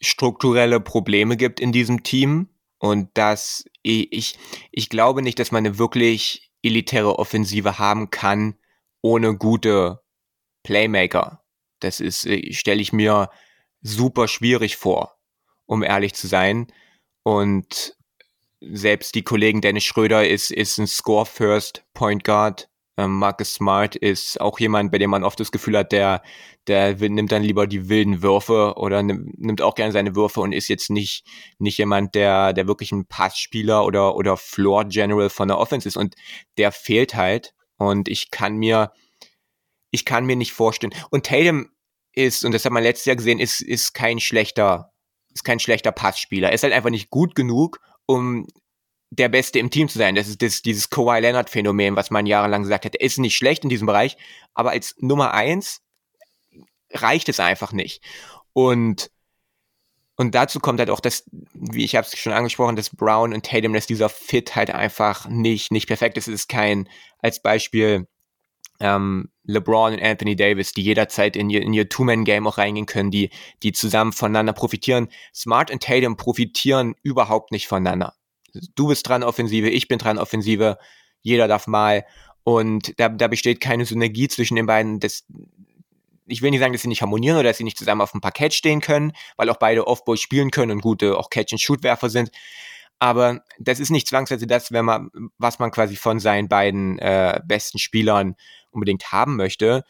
[0.00, 4.38] strukturelle Probleme gibt in diesem Team und dass ich, ich,
[4.70, 8.56] ich glaube nicht, dass man eine wirklich elitäre Offensive haben kann
[9.02, 10.00] ohne gute
[10.62, 11.42] Playmaker.
[11.80, 13.30] Das ist, äh, stelle ich mir
[13.80, 15.18] super schwierig vor,
[15.66, 16.72] um ehrlich zu sein.
[17.22, 17.96] Und
[18.60, 22.67] selbst die Kollegen Dennis Schröder ist, ist ein Score-First Point Guard.
[22.98, 26.20] Ähm, Marcus Smart ist auch jemand, bei dem man oft das Gefühl hat, der,
[26.66, 30.66] der nimmt dann lieber die wilden Würfe oder nimmt, auch gerne seine Würfe und ist
[30.66, 31.24] jetzt nicht,
[31.60, 35.96] nicht jemand, der, der wirklich ein Passspieler oder, oder Floor General von der Offense ist.
[35.96, 36.16] Und
[36.56, 37.54] der fehlt halt.
[37.76, 38.90] Und ich kann mir,
[39.92, 40.92] ich kann mir nicht vorstellen.
[41.10, 41.68] Und Tatum
[42.12, 44.92] ist, und das hat man letztes Jahr gesehen, ist, ist kein schlechter,
[45.32, 46.48] ist kein schlechter Passspieler.
[46.48, 48.48] Er ist halt einfach nicht gut genug, um
[49.10, 50.14] der Beste im Team zu sein.
[50.14, 52.96] Das ist das, dieses Kawhi Leonard Phänomen, was man jahrelang gesagt hat.
[52.96, 54.16] Ist nicht schlecht in diesem Bereich,
[54.54, 55.80] aber als Nummer eins
[56.92, 58.02] reicht es einfach nicht.
[58.52, 59.10] Und
[60.16, 63.46] und dazu kommt halt auch das, wie ich habe es schon angesprochen, dass Brown und
[63.46, 66.26] Tatum, dass dieser Fit halt einfach nicht nicht perfekt ist.
[66.26, 66.88] Es ist kein
[67.20, 68.08] als Beispiel
[68.80, 73.10] ähm, LeBron und Anthony Davis, die jederzeit in ihr, in ihr Two-Man-Game auch reingehen können,
[73.10, 73.30] die,
[73.62, 75.08] die zusammen voneinander profitieren.
[75.34, 78.17] Smart und Tatum profitieren überhaupt nicht voneinander
[78.74, 80.78] du bist dran Offensive, ich bin dran Offensive,
[81.22, 82.04] jeder darf mal.
[82.44, 85.00] Und da, da besteht keine Synergie zwischen den beiden.
[85.00, 85.24] Das,
[86.26, 88.20] ich will nicht sagen, dass sie nicht harmonieren oder dass sie nicht zusammen auf dem
[88.20, 92.30] Parkett stehen können, weil auch beide Offball spielen können und gute auch Catch-and-Shoot-Werfer sind.
[92.98, 97.40] Aber das ist nicht zwangsweise das, wenn man, was man quasi von seinen beiden äh,
[97.46, 98.34] besten Spielern
[98.70, 99.84] unbedingt haben möchte.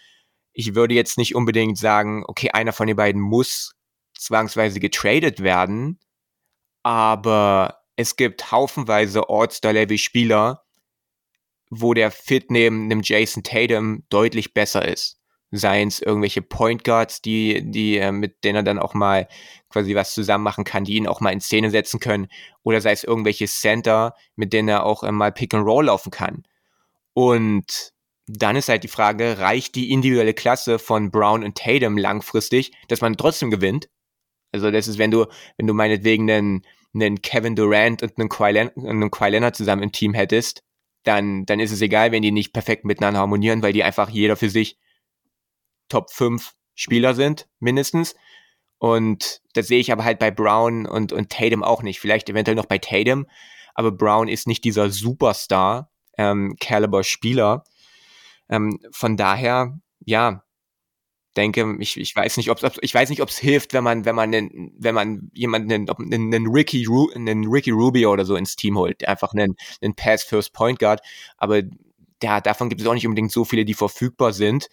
[0.53, 3.75] Ich würde jetzt nicht unbedingt sagen, okay, einer von den beiden muss
[4.15, 5.99] zwangsweise getradet werden,
[6.83, 10.63] aber es gibt haufenweise All-Star-Level-Spieler,
[11.69, 15.19] wo der Fit neben einem Jason Tatum deutlich besser ist.
[15.51, 19.27] seien es irgendwelche Point Guards, die, die, äh, mit denen er dann auch mal
[19.69, 22.29] quasi was zusammen machen kann, die ihn auch mal in Szene setzen können,
[22.63, 26.13] oder sei es irgendwelche Center, mit denen er auch äh, mal Pick and Roll laufen
[26.13, 26.45] kann.
[27.15, 27.95] Und
[28.29, 33.01] dann ist halt die Frage, reicht die individuelle Klasse von Brown und Tatum langfristig, dass
[33.01, 33.89] man trotzdem gewinnt?
[34.53, 36.63] Also das ist, wenn du, wenn du meinetwegen einen,
[36.95, 40.63] einen Kevin Durant und einen Kawhi, Leonard, einen Kawhi Leonard zusammen im Team hättest,
[41.05, 44.37] dann, dann ist es egal, wenn die nicht perfekt miteinander harmonieren, weil die einfach jeder
[44.37, 44.79] für sich
[45.89, 48.15] Top 5 Spieler sind, mindestens.
[48.79, 51.99] Und das sehe ich aber halt bei Brown und, und Tatum auch nicht.
[51.99, 53.27] Vielleicht eventuell noch bei Tatum,
[53.75, 56.57] aber Brown ist nicht dieser Superstar, ähm.
[58.51, 60.45] Ähm, von daher, ja,
[61.37, 64.15] denke, ich, ich weiß nicht, ob ich weiß nicht, ob es hilft, wenn man, wenn
[64.15, 68.57] man, einen, wenn man jemanden, einen, einen, Ricky, Ru, einen Ricky Rubio oder so ins
[68.57, 71.01] Team holt, einfach einen, einen Pass First Point Guard.
[71.37, 71.63] Aber
[72.23, 74.69] ja, davon gibt es auch nicht unbedingt so viele, die verfügbar sind.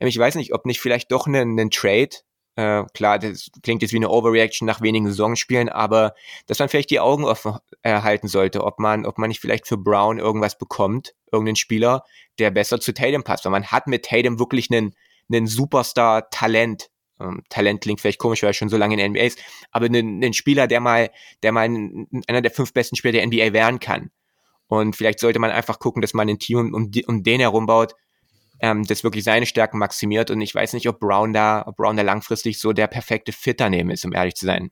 [0.00, 2.10] Ähm, ich weiß nicht, ob nicht vielleicht doch einen, einen Trade
[2.58, 6.14] äh, klar, das klingt jetzt wie eine Overreaction nach wenigen Saisonspielen, aber
[6.48, 9.76] dass man vielleicht die Augen offen erhalten sollte, ob man, ob man nicht vielleicht für
[9.76, 12.02] Brown irgendwas bekommt, irgendeinen Spieler,
[12.40, 13.44] der besser zu Tatum passt.
[13.44, 14.92] Weil man hat mit Tatum wirklich einen,
[15.30, 16.88] einen Superstar-Talent.
[17.20, 19.38] Ähm, Talent klingt vielleicht komisch, weil er schon so lange in der NBA ist,
[19.70, 21.10] aber einen, einen Spieler, der mal,
[21.42, 21.64] der mal
[22.26, 24.10] einer der fünf besten Spieler der NBA werden kann.
[24.68, 27.94] Und vielleicht sollte man einfach gucken, dass man ein Team um, um, den herum baut,
[28.60, 30.30] ähm, das wirklich seine Stärken maximiert.
[30.30, 33.60] Und ich weiß nicht, ob Brown da, ob Brown da langfristig so der perfekte Fit
[33.60, 34.70] daneben ist, um ehrlich zu sein.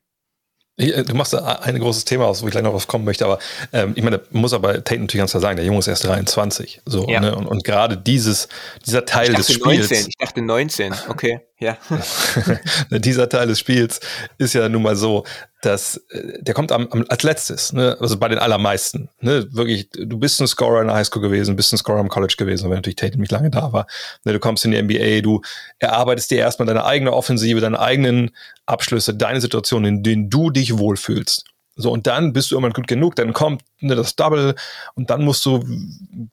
[0.77, 3.25] Äh, du machst da ein großes Thema aus, wo ich gleich noch was kommen möchte,
[3.25, 3.39] aber
[3.73, 6.81] ähm, ich meine, muss aber Tate natürlich ganz klar sagen, der Junge ist erst 23.
[6.85, 7.19] So, ja.
[7.19, 7.35] ne?
[7.35, 8.47] Und, und gerade dieses,
[8.85, 9.89] dieser Teil des Spiels.
[9.89, 10.07] 19.
[10.09, 11.77] Ich dachte 19, okay, ja.
[12.91, 13.99] dieser Teil des Spiels
[14.37, 15.23] ist ja nun mal so,
[15.61, 17.97] dass äh, der kommt am, am, als letztes, ne?
[17.99, 19.09] also bei den allermeisten.
[19.21, 19.47] Ne?
[19.51, 22.69] Wirklich, du bist ein Scorer in der Highschool gewesen, bist ein Scorer im College gewesen,
[22.69, 23.87] wenn natürlich Tate nicht lange da war.
[24.23, 24.33] Ne?
[24.33, 25.41] Du kommst in die NBA, du
[25.79, 28.31] erarbeitest dir erstmal deine eigene Offensive, deine eigenen
[28.65, 31.45] Abschlüsse, deine Situation, in denen du dich wohlfühlst.
[31.77, 34.55] So, und dann bist du irgendwann gut genug, dann kommt ne, das Double
[34.95, 35.63] und dann musst du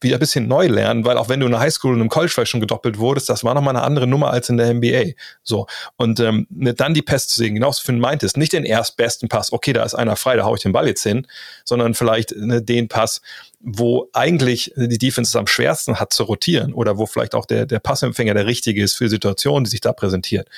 [0.00, 2.33] wieder ein bisschen neu lernen, weil auch wenn du in der Highschool und im College
[2.33, 5.12] vielleicht schon gedoppelt wurdest, das war nochmal eine andere Nummer als in der NBA.
[5.42, 9.28] So, und ähm, ne, dann die Pässe zu sehen, genauso Finn meintest, nicht den erstbesten
[9.28, 11.26] Pass, okay, da ist einer frei, da hau ich den Ball jetzt hin,
[11.64, 13.20] sondern vielleicht ne, den Pass,
[13.66, 17.79] wo eigentlich die Defense am schwersten hat zu rotieren oder wo vielleicht auch der, der
[17.79, 20.48] Passempfänger der richtige ist für Situationen, die sich da präsentiert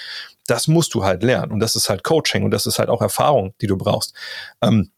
[0.46, 1.52] das musst du halt lernen.
[1.52, 4.14] Und das ist halt Coaching und das ist halt auch Erfahrung, die du brauchst.
[4.62, 4.90] Ähm,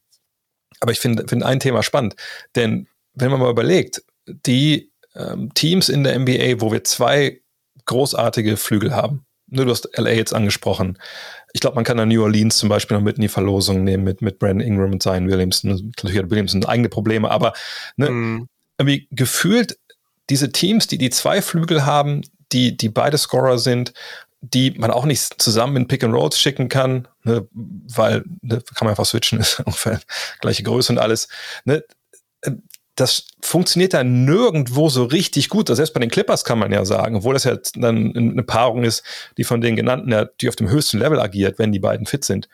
[0.81, 2.15] aber ich finde find ein Thema spannend,
[2.55, 7.41] denn wenn man mal überlegt, die ähm, Teams in der NBA, wo wir zwei
[7.87, 10.99] großartige Flügel haben, ne, du hast LA jetzt angesprochen.
[11.53, 14.05] Ich glaube, man kann da New Orleans zum Beispiel noch mit in die Verlosung nehmen,
[14.05, 15.71] mit, mit Brandon Ingram und Zion Williamson.
[15.71, 17.53] Natürlich hat Williamson eigene Probleme, aber
[17.97, 18.49] ne, mhm.
[18.79, 19.79] irgendwie gefühlt
[20.31, 23.93] diese Teams, die die zwei Flügel haben, die, die beide Scorer sind,
[24.41, 28.87] die man auch nicht zusammen in Pick and Rolls schicken kann, ne, weil ne, kann
[28.87, 30.01] man einfach switchen, ist ungefähr
[30.41, 31.29] gleiche Größe und alles.
[31.65, 31.83] Ne,
[33.01, 35.71] das funktioniert da nirgendwo so richtig gut.
[35.71, 38.83] Also selbst bei den Clippers kann man ja sagen, obwohl das ja dann eine Paarung
[38.83, 39.05] ist,
[39.37, 42.49] die von den genannten, die auf dem höchsten Level agiert, wenn die beiden fit sind.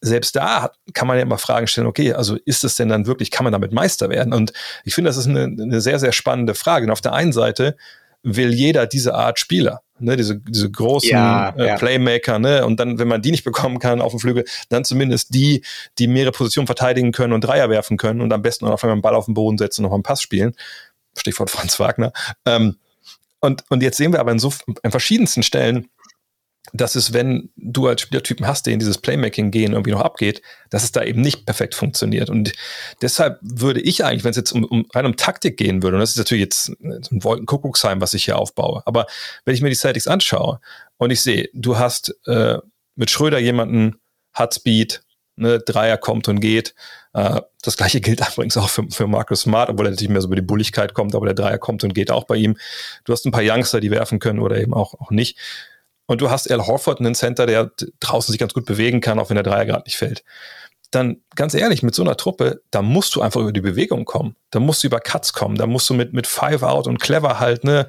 [0.00, 3.30] Selbst da kann man ja immer Fragen stellen, okay, also ist es denn dann wirklich,
[3.30, 4.34] kann man damit Meister werden?
[4.34, 4.52] Und
[4.84, 6.84] ich finde, das ist eine, eine sehr, sehr spannende Frage.
[6.84, 7.76] Und auf der einen Seite
[8.22, 11.76] will jeder diese Art Spieler ne, diese, diese großen ja, äh, ja.
[11.76, 12.64] Playmaker, ne?
[12.64, 15.64] Und dann, wenn man die nicht bekommen kann auf dem Flügel, dann zumindest die,
[15.98, 19.02] die mehrere Positionen verteidigen können und Dreier werfen können und am besten auch einmal einen
[19.02, 20.54] Ball auf den Boden setzen und noch einen Pass spielen.
[21.16, 22.12] Stichwort Franz Wagner.
[22.46, 22.76] Ähm,
[23.40, 25.88] und, und jetzt sehen wir aber in so in verschiedensten Stellen,
[26.72, 30.84] dass es, wenn du als Spielertypen hast, der in dieses Playmaking-Gehen irgendwie noch abgeht, dass
[30.84, 32.30] es da eben nicht perfekt funktioniert.
[32.30, 32.52] Und
[33.02, 36.00] deshalb würde ich eigentlich, wenn es jetzt um, um rein um Taktik gehen würde, und
[36.00, 39.06] das ist natürlich jetzt ein Wolkenkuckucksheim, was ich hier aufbaue, aber
[39.44, 40.60] wenn ich mir die Celtics anschaue
[40.96, 42.58] und ich sehe, du hast äh,
[42.96, 43.96] mit Schröder jemanden,
[44.32, 45.02] hat Speed,
[45.38, 46.74] ne, Dreier kommt und geht.
[47.14, 50.28] Äh, das gleiche gilt übrigens auch für, für Marcus Smart, obwohl er natürlich mehr so
[50.28, 52.56] über die Bulligkeit kommt, aber der Dreier kommt und geht auch bei ihm.
[53.04, 55.38] Du hast ein paar Youngster, die werfen können oder eben auch, auch nicht.
[56.08, 59.28] Und du hast Al Horford, einen Center, der draußen sich ganz gut bewegen kann, auch
[59.28, 60.24] wenn der Dreier gerade nicht fällt.
[60.90, 64.34] Dann, ganz ehrlich, mit so einer Truppe, da musst du einfach über die Bewegung kommen.
[64.50, 65.56] Da musst du über Cuts kommen.
[65.56, 67.86] Da musst du mit, mit Five Out und Clever halt, ne,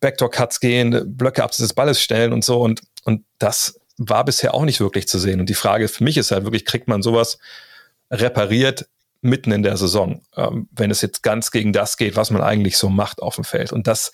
[0.00, 2.62] Backdoor-Cuts gehen, Blöcke abseits des Balles stellen und so.
[2.62, 5.38] Und, und das war bisher auch nicht wirklich zu sehen.
[5.38, 7.38] Und die Frage für mich ist halt wirklich, kriegt man sowas
[8.10, 8.88] repariert
[9.20, 12.78] mitten in der Saison, ähm, wenn es jetzt ganz gegen das geht, was man eigentlich
[12.78, 13.70] so macht auf dem Feld.
[13.70, 14.12] Und das,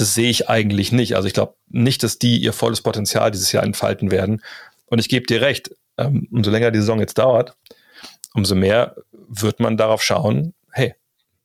[0.00, 1.14] das sehe ich eigentlich nicht.
[1.16, 4.42] Also ich glaube nicht, dass die ihr volles Potenzial dieses Jahr entfalten werden.
[4.86, 7.56] Und ich gebe dir recht, ähm, umso länger die Saison jetzt dauert,
[8.34, 8.96] umso mehr
[9.28, 10.94] wird man darauf schauen, hey,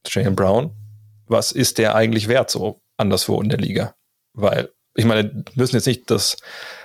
[0.08, 0.72] Jalen Brown,
[1.28, 3.96] was ist der eigentlich wert so anderswo in der Liga?
[4.34, 6.38] Weil ich meine, müssen jetzt nicht das,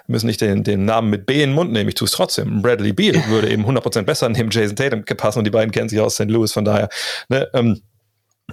[0.08, 2.60] müssen nicht den, den Namen mit B in den Mund nehmen, ich tue es trotzdem.
[2.60, 6.00] Bradley Beal würde eben 100% besser neben Jason Tatum passen und die beiden kennen sich
[6.00, 6.24] aus St.
[6.24, 6.88] Louis, von daher,
[7.28, 7.80] ne, ähm,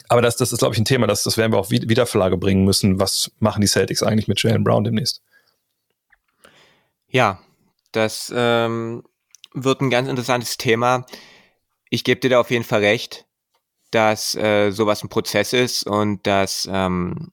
[0.10, 2.38] aber das, das ist, glaube ich, ein Thema, das, das werden wir auch wieder Verlage
[2.38, 3.00] bringen müssen.
[3.00, 5.22] Was machen die Celtics eigentlich mit Jalen Brown demnächst?
[7.10, 7.40] Ja,
[7.92, 9.04] das ähm,
[9.54, 11.06] wird ein ganz interessantes Thema.
[11.90, 13.26] Ich gebe dir da auf jeden Fall recht,
[13.92, 17.32] dass äh, sowas ein Prozess ist und dass, ähm,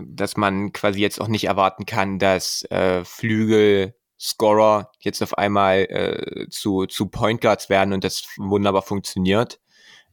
[0.00, 5.80] dass man quasi jetzt auch nicht erwarten kann, dass äh, Flügel Scorer jetzt auf einmal
[5.88, 9.60] äh, zu, zu Point Guards werden und das wunderbar funktioniert.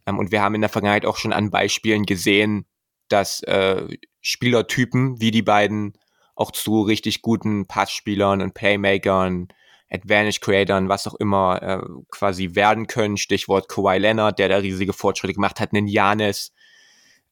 [0.08, 2.66] Ähm, und wir haben in der Vergangenheit auch schon an Beispielen gesehen,
[3.10, 3.88] dass äh,
[4.22, 5.94] Spielertypen wie die beiden
[6.36, 9.50] auch zu richtig guten Passspielern und Playmakern,
[9.90, 13.18] Advantage Creatern, was auch immer äh, quasi werden können.
[13.18, 15.74] Stichwort Kawhi Leonard, der da riesige Fortschritte gemacht hat.
[15.74, 16.54] Einen Janis,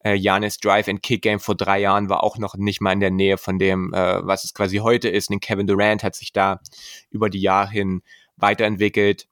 [0.03, 3.01] äh, Janis Drive and Kick Game vor drei Jahren war auch noch nicht mal in
[3.01, 5.29] der Nähe von dem, äh, was es quasi heute ist.
[5.29, 6.61] Ein Kevin Durant hat sich da
[7.09, 8.01] über die Jahre hin
[8.37, 9.27] weiterentwickelt.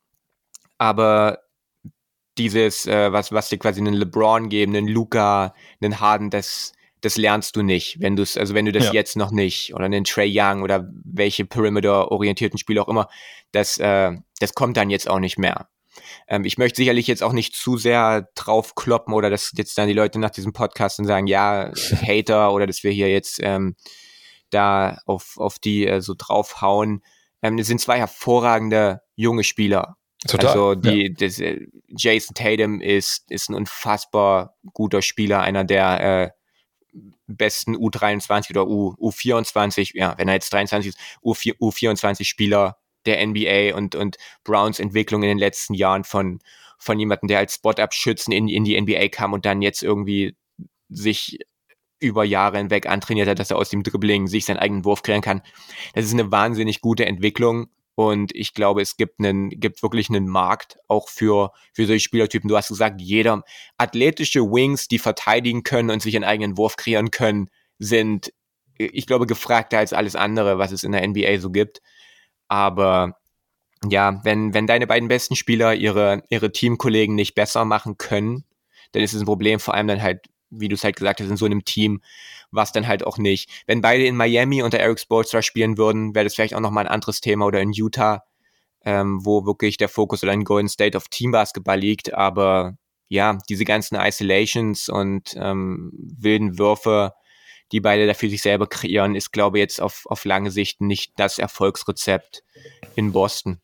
[0.77, 1.42] Aber
[2.37, 7.17] dieses, äh, was, was dir quasi einen LeBron geben, einen Luca, einen Harden, das, das
[7.17, 8.93] lernst du nicht, wenn du es, also wenn du das ja.
[8.93, 13.07] jetzt noch nicht, oder einen Trey Young oder welche Perimeter-orientierten Spiele auch immer,
[13.51, 15.67] das, äh, das kommt dann jetzt auch nicht mehr.
[16.27, 19.87] Ähm, ich möchte sicherlich jetzt auch nicht zu sehr drauf kloppen oder dass jetzt dann
[19.87, 23.75] die Leute nach diesem Podcast dann sagen, ja, Hater oder dass wir hier jetzt ähm,
[24.49, 27.03] da auf, auf die äh, so draufhauen.
[27.41, 31.09] Ähm, es sind zwei hervorragende junge Spieler Total, also die, ja.
[31.17, 38.51] das, äh, Jason Tatum ist, ist ein unfassbar guter Spieler, einer der äh, besten U23
[38.51, 43.95] oder U, U24, ja, wenn er jetzt 23 ist, U4, U24 Spieler der NBA und,
[43.95, 46.39] und Browns Entwicklung in den letzten Jahren von,
[46.77, 50.37] von jemandem, der als Spot-Up-Schützen in, in die NBA kam und dann jetzt irgendwie
[50.89, 51.39] sich
[51.99, 55.21] über Jahre hinweg antrainiert hat, dass er aus dem Dribbling sich seinen eigenen Wurf kreieren
[55.21, 55.41] kann.
[55.93, 60.27] Das ist eine wahnsinnig gute Entwicklung und ich glaube, es gibt einen, gibt wirklich einen
[60.27, 62.47] Markt auch für, für solche Spielertypen.
[62.47, 63.43] Du hast gesagt, jeder
[63.77, 68.33] athletische Wings, die verteidigen können und sich einen eigenen Wurf kreieren können, sind,
[68.77, 71.81] ich glaube, gefragter als alles andere, was es in der NBA so gibt.
[72.47, 73.17] Aber
[73.87, 78.45] ja, wenn, wenn deine beiden besten Spieler ihre, ihre Teamkollegen nicht besser machen können,
[78.93, 80.25] dann ist es ein Problem, vor allem dann halt,
[80.59, 82.01] wie du es halt gesagt hast, in so einem Team,
[82.51, 83.49] was dann halt auch nicht.
[83.65, 86.91] Wenn beide in Miami unter Eric Spoelstra spielen würden, wäre das vielleicht auch nochmal ein
[86.91, 88.23] anderes Thema oder in Utah,
[88.85, 92.13] ähm, wo wirklich der Fokus oder in Golden State auf Teambasketball liegt.
[92.13, 97.13] Aber ja, diese ganzen Isolations und ähm, wilden Würfe,
[97.71, 101.13] die beide dafür sich selber kreieren, ist, glaube ich, jetzt auf, auf lange Sicht nicht
[101.17, 102.43] das Erfolgsrezept
[102.95, 103.59] in Boston.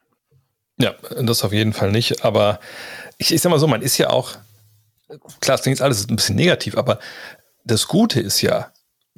[0.79, 2.23] Ja, das auf jeden Fall nicht.
[2.23, 2.59] Aber
[3.17, 4.37] ich, ich sag mal so, man ist ja auch,
[5.39, 6.99] klar, es klingt alles ein bisschen negativ, aber
[7.63, 8.71] das Gute ist ja,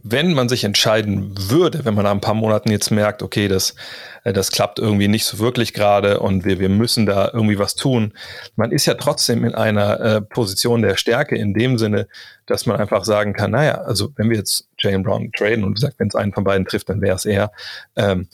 [0.04, 3.76] wenn man sich entscheiden würde, wenn man nach ein paar Monaten jetzt merkt, okay, das,
[4.24, 7.76] äh, das klappt irgendwie nicht so wirklich gerade und wir, wir müssen da irgendwie was
[7.76, 8.14] tun,
[8.56, 12.08] man ist ja trotzdem in einer äh, Position der Stärke in dem Sinne,
[12.48, 16.00] dass man einfach sagen kann, naja, also wenn wir jetzt Jalen Brown traden und sagt,
[16.00, 17.52] wenn es einen von beiden trifft, dann wäre es er,
[17.96, 18.28] ähm,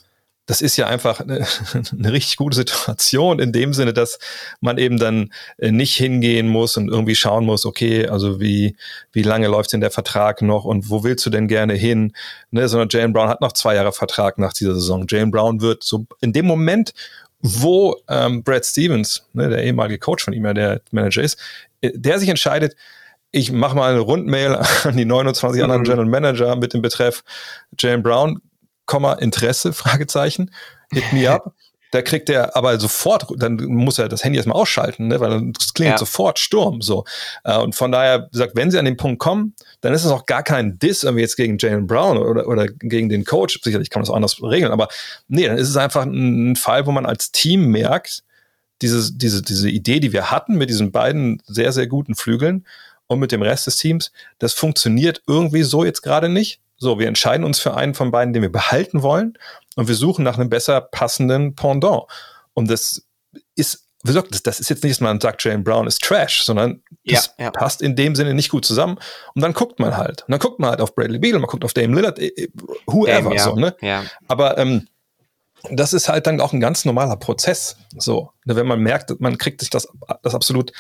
[0.48, 1.46] das ist ja einfach eine,
[1.92, 4.18] eine, richtig gute Situation in dem Sinne, dass
[4.62, 8.76] man eben dann äh, nicht hingehen muss und irgendwie schauen muss, okay, also wie,
[9.12, 12.14] wie lange läuft denn der Vertrag noch und wo willst du denn gerne hin?
[12.50, 15.06] Ne, sondern Jalen Brown hat noch zwei Jahre Vertrag nach dieser Saison.
[15.08, 16.94] Jalen Brown wird so in dem Moment,
[17.42, 21.38] wo ähm, Brad Stevens, ne, der ehemalige Coach von ihm, ja der Manager ist,
[21.82, 22.76] äh, der sich entscheidet,
[23.32, 25.86] ich mache mal eine Rundmail an die 29 anderen mhm.
[25.86, 27.24] General Manager mit dem Betreff
[27.78, 28.42] Jalen Brown
[28.88, 30.52] Komma, Interesse, Fragezeichen,
[30.92, 31.54] hit me up.
[31.92, 35.54] Da kriegt er aber sofort, dann muss er das Handy erstmal ausschalten, ne, weil dann
[35.74, 35.98] klingt ja.
[35.98, 36.82] sofort Sturm.
[36.82, 37.06] So.
[37.46, 40.26] Äh, und von daher sagt, wenn sie an den Punkt kommen, dann ist es auch
[40.26, 43.62] gar kein Diss irgendwie jetzt gegen Jalen Brown oder, oder gegen den Coach.
[43.64, 44.90] Sicherlich kann man das auch anders regeln, aber
[45.30, 48.24] nee, dann ist es einfach ein Fall, wo man als Team merkt,
[48.82, 52.66] diese, diese, diese Idee, die wir hatten mit diesen beiden sehr, sehr guten Flügeln
[53.08, 56.60] und mit dem Rest des Teams, das funktioniert irgendwie so jetzt gerade nicht.
[56.78, 59.38] So, wir entscheiden uns für einen von beiden, den wir behalten wollen,
[59.78, 62.04] und wir suchen nach einem besser passenden Pendant.
[62.54, 63.04] Und das
[63.56, 66.82] ist, wie gesagt, das, ist jetzt nicht, dass man sagt, Jane Brown ist Trash, sondern
[67.06, 67.52] das ja, ja.
[67.52, 68.98] passt in dem Sinne nicht gut zusammen.
[69.36, 70.24] Und dann guckt man halt.
[70.24, 72.50] Und dann guckt man halt auf Bradley Beal, man guckt auf Dame Lillard, äh, äh,
[72.88, 73.44] whoever, Dame, ja.
[73.44, 73.76] so, ne?
[73.82, 74.04] Ja.
[74.28, 74.88] Aber ähm,
[75.70, 77.78] das ist halt dann auch ein ganz normaler Prozess.
[77.96, 79.88] So, wenn man merkt, man kriegt sich das,
[80.24, 80.72] das absolut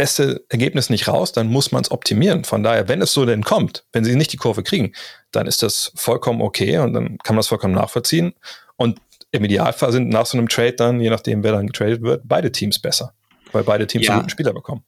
[0.00, 2.44] beste Ergebnis nicht raus, dann muss man es optimieren.
[2.44, 4.94] Von daher, wenn es so denn kommt, wenn sie nicht die Kurve kriegen,
[5.30, 8.32] dann ist das vollkommen okay und dann kann man das vollkommen nachvollziehen.
[8.76, 8.98] Und
[9.30, 12.50] im Idealfall sind nach so einem Trade dann, je nachdem, wer dann getradet wird, beide
[12.50, 13.12] Teams besser,
[13.52, 14.14] weil beide Teams ja.
[14.14, 14.84] einen guten Spieler bekommen.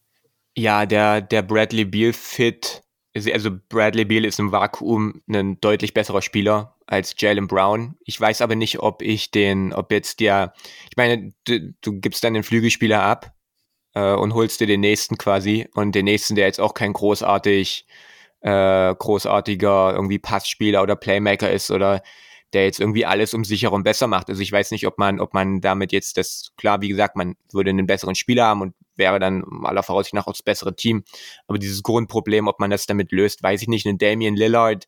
[0.57, 2.82] Ja, der, der Bradley Beal Fit,
[3.14, 7.97] also Bradley Beal ist im Vakuum ein deutlich besserer Spieler als Jalen Brown.
[8.07, 10.55] Ich weiß aber nicht, ob ich den, ob jetzt der,
[10.89, 13.32] ich meine, du, du gibst dann den Flügelspieler ab
[13.95, 17.86] äh, und holst dir den nächsten quasi und den nächsten, der jetzt auch kein großartig,
[18.40, 22.03] äh, großartiger irgendwie Passspieler oder Playmaker ist oder
[22.53, 24.28] der jetzt irgendwie alles um sich herum besser macht.
[24.28, 27.34] Also ich weiß nicht, ob man, ob man damit jetzt das, klar, wie gesagt, man
[27.51, 31.05] würde einen besseren Spieler haben und wäre dann aller Voraussicht nach auch das bessere Team.
[31.47, 33.86] Aber dieses Grundproblem, ob man das damit löst, weiß ich nicht.
[33.86, 34.86] Ein Damian Lillard,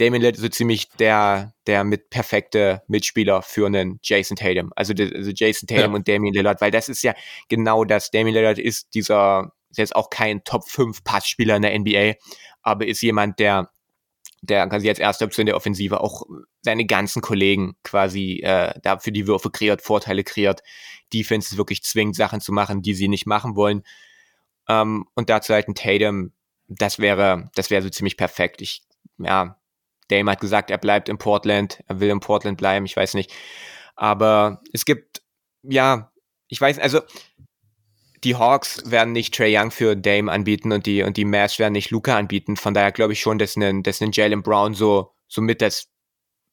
[0.00, 4.72] Damian Lillard ist so ziemlich der, der mit perfekte Mitspieler für einen Jason Tatum.
[4.74, 5.96] Also, also Jason Tatum ja.
[5.96, 7.14] und Damian Lillard, weil das ist ja
[7.48, 8.10] genau das.
[8.10, 12.14] Damian Lillard ist dieser, ist jetzt auch kein Top 5 Passspieler in der NBA,
[12.62, 13.70] aber ist jemand, der
[14.42, 16.22] der quasi als erste Option der Offensive auch
[16.62, 20.62] seine ganzen Kollegen quasi äh, da für die Würfe kreiert, Vorteile kreiert,
[21.12, 23.82] Defense wirklich zwingt, Sachen zu machen, die sie nicht machen wollen.
[24.66, 26.32] Ähm, und dazu halt ein Tatum,
[26.68, 28.62] das wäre, das wäre so ziemlich perfekt.
[28.62, 28.80] Ich,
[29.18, 29.59] ja,
[30.10, 33.32] Dame hat gesagt, er bleibt in Portland, er will in Portland bleiben, ich weiß nicht.
[33.96, 35.22] Aber es gibt,
[35.62, 36.10] ja,
[36.48, 37.00] ich weiß, also
[38.24, 41.72] die Hawks werden nicht Trey Young für Dame anbieten und die, und die Mavs werden
[41.72, 42.56] nicht Luca anbieten.
[42.56, 45.88] Von daher glaube ich schon, dass ein, dass ein Jalen Brown so, so mit das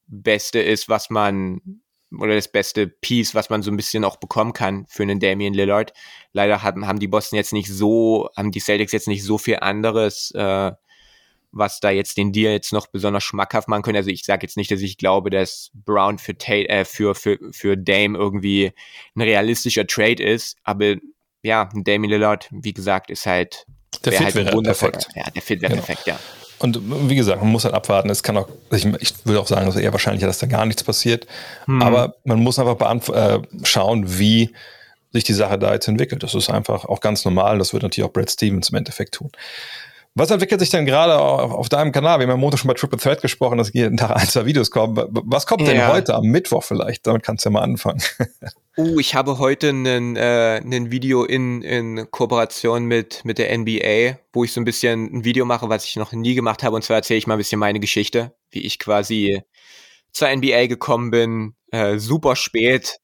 [0.08, 1.82] Beste ist, was man,
[2.18, 5.54] oder das beste Piece, was man so ein bisschen auch bekommen kann für einen Damian
[5.54, 5.92] Lillard.
[6.32, 9.58] Leider haben, haben die Boston jetzt nicht so, haben die Celtics jetzt nicht so viel
[9.58, 10.72] anderes, äh,
[11.52, 13.98] was da jetzt den Deal jetzt noch besonders schmackhaft machen können.
[13.98, 17.40] Also ich sage jetzt nicht, dass ich glaube, dass Brown für, Tate, äh, für, für,
[17.52, 18.74] für Dame irgendwie
[19.16, 20.96] ein realistischer Trade ist, aber
[21.44, 23.66] ja, Damien Lillard, wie gesagt, ist halt
[24.04, 25.08] der Fit halt wäre perfekt.
[25.16, 25.86] Ja, der Fit wäre genau.
[25.86, 26.20] perfekt, ja.
[26.60, 26.80] Und
[27.10, 28.10] wie gesagt, man muss halt abwarten.
[28.10, 30.84] Es kann auch, ich, ich würde auch sagen, dass eher wahrscheinlich, dass da gar nichts
[30.84, 31.28] passiert.
[31.66, 31.82] Hm.
[31.82, 34.54] Aber man muss einfach äh, schauen, wie
[35.14, 36.24] sich die Sache da jetzt entwickelt.
[36.24, 37.60] Das ist einfach auch ganz normal.
[37.60, 39.32] Das wird natürlich auch Brad Stevens im Endeffekt tun.
[40.18, 42.18] Was entwickelt sich denn gerade auf, auf, deinem Kanal?
[42.18, 44.72] Wir haben am Montag schon bei Triple Threat gesprochen, dass jeden Tag ein, zwei Videos
[44.72, 44.98] kommen.
[45.12, 45.68] Was kommt ja.
[45.68, 47.06] denn heute am Mittwoch vielleicht?
[47.06, 48.02] Damit kannst du ja mal anfangen.
[48.78, 50.60] Uh, ich habe heute ein äh,
[50.90, 55.46] Video in, in Kooperation mit, mit der NBA, wo ich so ein bisschen ein Video
[55.46, 56.76] mache, was ich noch nie gemacht habe.
[56.76, 59.44] Und zwar erzähle ich mal ein bisschen meine Geschichte, wie ich quasi
[60.14, 61.54] zur NBA gekommen bin.
[61.70, 62.98] Äh, super spät,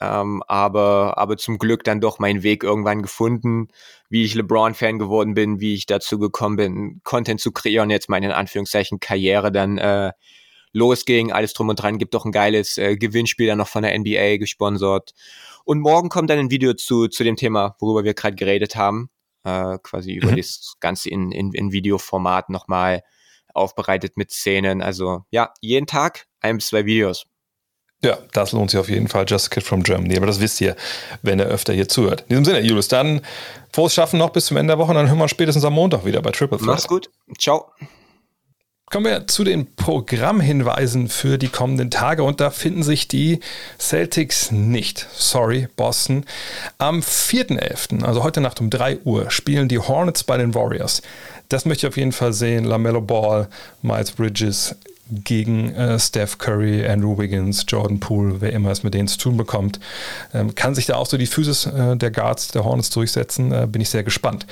[0.00, 3.68] ähm, aber, aber zum Glück dann doch meinen Weg irgendwann gefunden,
[4.08, 8.26] wie ich LeBron-Fan geworden bin, wie ich dazu gekommen bin, Content zu kreieren, jetzt meine
[8.26, 10.12] in Anführungszeichen Karriere dann äh,
[10.72, 13.98] losging, alles drum und dran, gibt doch ein geiles äh, Gewinnspiel dann noch von der
[13.98, 15.14] NBA gesponsert.
[15.64, 19.08] Und morgen kommt dann ein Video zu, zu dem Thema, worüber wir gerade geredet haben,
[19.44, 20.36] äh, quasi über mhm.
[20.36, 23.02] das Ganze in, in, in Videoformat nochmal
[23.54, 24.82] aufbereitet mit Szenen.
[24.82, 27.24] Also ja, jeden Tag ein bis zwei Videos.
[28.04, 29.24] Ja, das lohnt sich auf jeden Fall.
[29.26, 30.16] Just a Kid from Germany.
[30.16, 30.76] Aber das wisst ihr,
[31.22, 32.20] wenn ihr öfter hier zuhört.
[32.22, 33.22] In diesem Sinne, Julius, dann
[33.72, 35.72] frohes Schaffen noch bis zum Ende der Woche und dann hören wir uns spätestens am
[35.72, 36.66] Montag wieder bei Triple Threat.
[36.68, 37.10] Mach's gut.
[37.38, 37.72] Ciao.
[38.90, 43.40] Kommen wir zu den Programmhinweisen für die kommenden Tage und da finden sich die
[43.78, 45.08] Celtics nicht.
[45.16, 46.26] Sorry, Boston.
[46.78, 51.02] Am 4.11., also heute Nacht um 3 Uhr, spielen die Hornets bei den Warriors.
[51.48, 52.64] Das möchte ich auf jeden Fall sehen.
[52.64, 53.48] LaMelo Ball,
[53.82, 54.76] Miles Bridges
[55.10, 59.36] gegen äh, Steph Curry, Andrew Wiggins, Jordan Poole, wer immer es mit denen zu tun
[59.36, 59.78] bekommt.
[60.32, 63.52] Ähm, kann sich da auch so die Physis äh, der Guards der Hornets durchsetzen?
[63.52, 64.46] Äh, bin ich sehr gespannt.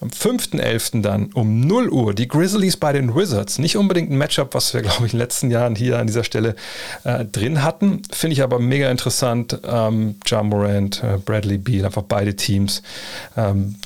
[0.00, 1.00] Am 5.11.
[1.02, 3.58] dann um 0 Uhr die Grizzlies bei den Wizards.
[3.58, 6.24] Nicht unbedingt ein Matchup, was wir, glaube ich, in den letzten Jahren hier an dieser
[6.24, 6.56] Stelle
[7.04, 8.02] äh, drin hatten.
[8.12, 9.60] Finde ich aber mega interessant.
[9.64, 12.82] Ähm, John Morant, äh, Bradley Beal, einfach beide Teams.
[13.36, 13.76] Ähm,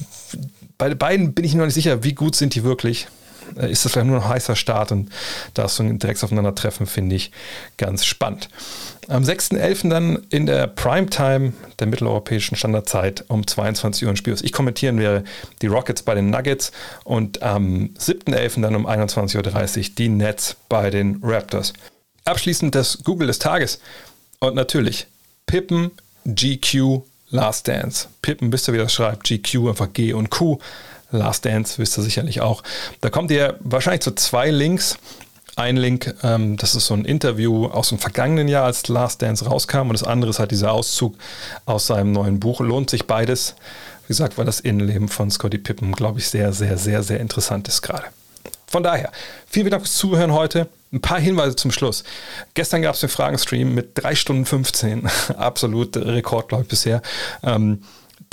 [0.79, 3.09] bei beiden bin ich noch nicht sicher, wie gut sind die wirklich.
[3.57, 5.11] Äh, ist das vielleicht nur ein heißer Start und
[5.55, 7.31] da so ein direktes Aufeinandertreffen finde ich
[7.77, 8.49] ganz spannend.
[9.09, 9.89] Am 6.11.
[9.89, 14.99] dann in der Primetime der mitteleuropäischen Standardzeit um 22 Uhr ein Spiel, was ich kommentieren
[14.99, 15.23] wäre,
[15.63, 16.73] die Rockets bei den Nuggets
[17.05, 18.63] und am 7.11.
[18.63, 21.73] dann um 21.30 Uhr die Nets bei den Raptors.
[22.25, 23.81] Abschließend das Google des Tages
[24.41, 25.07] und natürlich
[25.47, 25.93] Pippen,
[26.25, 28.09] GQ, Last Dance.
[28.23, 29.25] Pippen, wisst ihr, wie das schreibt?
[29.25, 30.59] GQ, einfach G und Q.
[31.11, 32.63] Last Dance wisst ihr sicherlich auch.
[33.01, 34.99] Da kommt ihr wahrscheinlich zu zwei Links.
[35.57, 39.47] Ein Link, ähm, das ist so ein Interview aus dem vergangenen Jahr, als Last Dance
[39.47, 39.89] rauskam.
[39.89, 41.17] Und das andere ist halt dieser Auszug
[41.65, 42.61] aus seinem neuen Buch.
[42.61, 43.55] Lohnt sich beides.
[44.07, 47.69] Wie gesagt, weil das Innenleben von Scotty Pippen, glaube ich, sehr, sehr, sehr, sehr interessant
[47.69, 48.05] ist gerade.
[48.67, 49.11] Von daher,
[49.49, 50.69] vielen Dank fürs Zuhören heute.
[50.93, 52.05] Ein paar Hinweise zum Schluss.
[52.55, 55.09] Gestern gab es den Fragenstream mit 3 Stunden 15.
[55.37, 57.03] Absolut Rekord, glaube ich, bisher.
[57.43, 57.83] Ähm,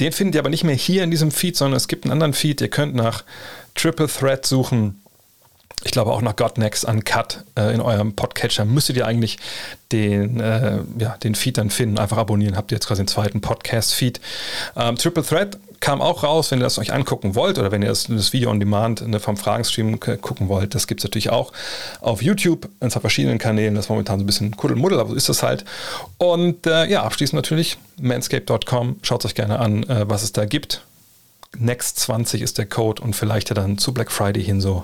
[0.04, 2.34] den findet ihr aber nicht mehr hier in diesem Feed, sondern es gibt einen anderen
[2.34, 2.60] Feed.
[2.60, 3.24] Ihr könnt nach
[3.74, 5.02] Triple Threat suchen.
[5.86, 9.38] Ich glaube auch nach God Next Uncut äh, in eurem Podcatcher müsstet ihr eigentlich
[9.94, 12.00] den, äh, ja, den Feed dann finden.
[12.00, 14.20] Einfach abonnieren, habt ihr jetzt quasi den zweiten Podcast-Feed.
[14.76, 17.90] Ähm, Triple Threat kam auch raus, wenn ihr das euch angucken wollt oder wenn ihr
[17.90, 20.76] das, das Video on Demand ne, vom Fragenstream gucken wollt.
[20.76, 21.52] Das gibt es natürlich auch
[22.00, 23.76] auf YouTube in verschiedenen Kanälen.
[23.76, 25.66] Das ist momentan so ein bisschen Kuddelmuddel, aber so ist das halt.
[26.20, 28.96] Und äh, ja, abschließend natürlich manscape.com.
[29.02, 30.86] Schaut euch gerne an, äh, was es da gibt.
[31.58, 34.84] Next 20 ist der Code und vielleicht ja dann zu Black Friday hin so.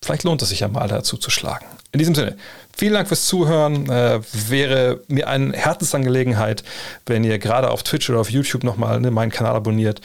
[0.00, 1.66] Vielleicht lohnt es sich ja mal dazu zu schlagen.
[1.92, 2.36] In diesem Sinne,
[2.76, 3.88] vielen Dank fürs Zuhören.
[3.88, 6.62] Äh, wäre mir eine Herzensangelegenheit,
[7.06, 10.00] wenn ihr gerade auf Twitch oder auf YouTube nochmal ne, meinen Kanal abonniert.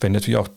[0.00, 0.48] Wenn ihr natürlich auch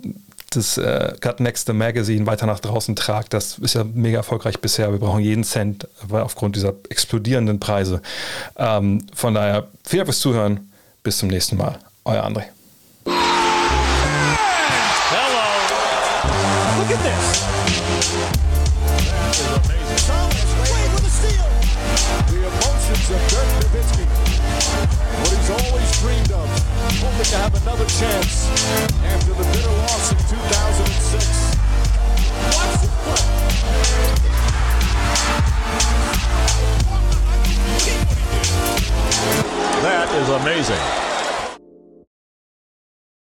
[0.55, 3.33] das äh, Gut Next the Magazine weiter nach draußen tragt.
[3.33, 4.91] Das ist ja mega erfolgreich bisher.
[4.91, 8.01] Wir brauchen jeden Cent, weil aufgrund dieser explodierenden Preise.
[8.57, 10.71] Ähm, von daher, vielen Dank fürs Zuhören.
[11.03, 11.77] Bis zum nächsten Mal.
[12.03, 12.54] Euer André.
[29.05, 31.55] After the bitter loss in 2006.
[39.81, 41.14] That is amazing.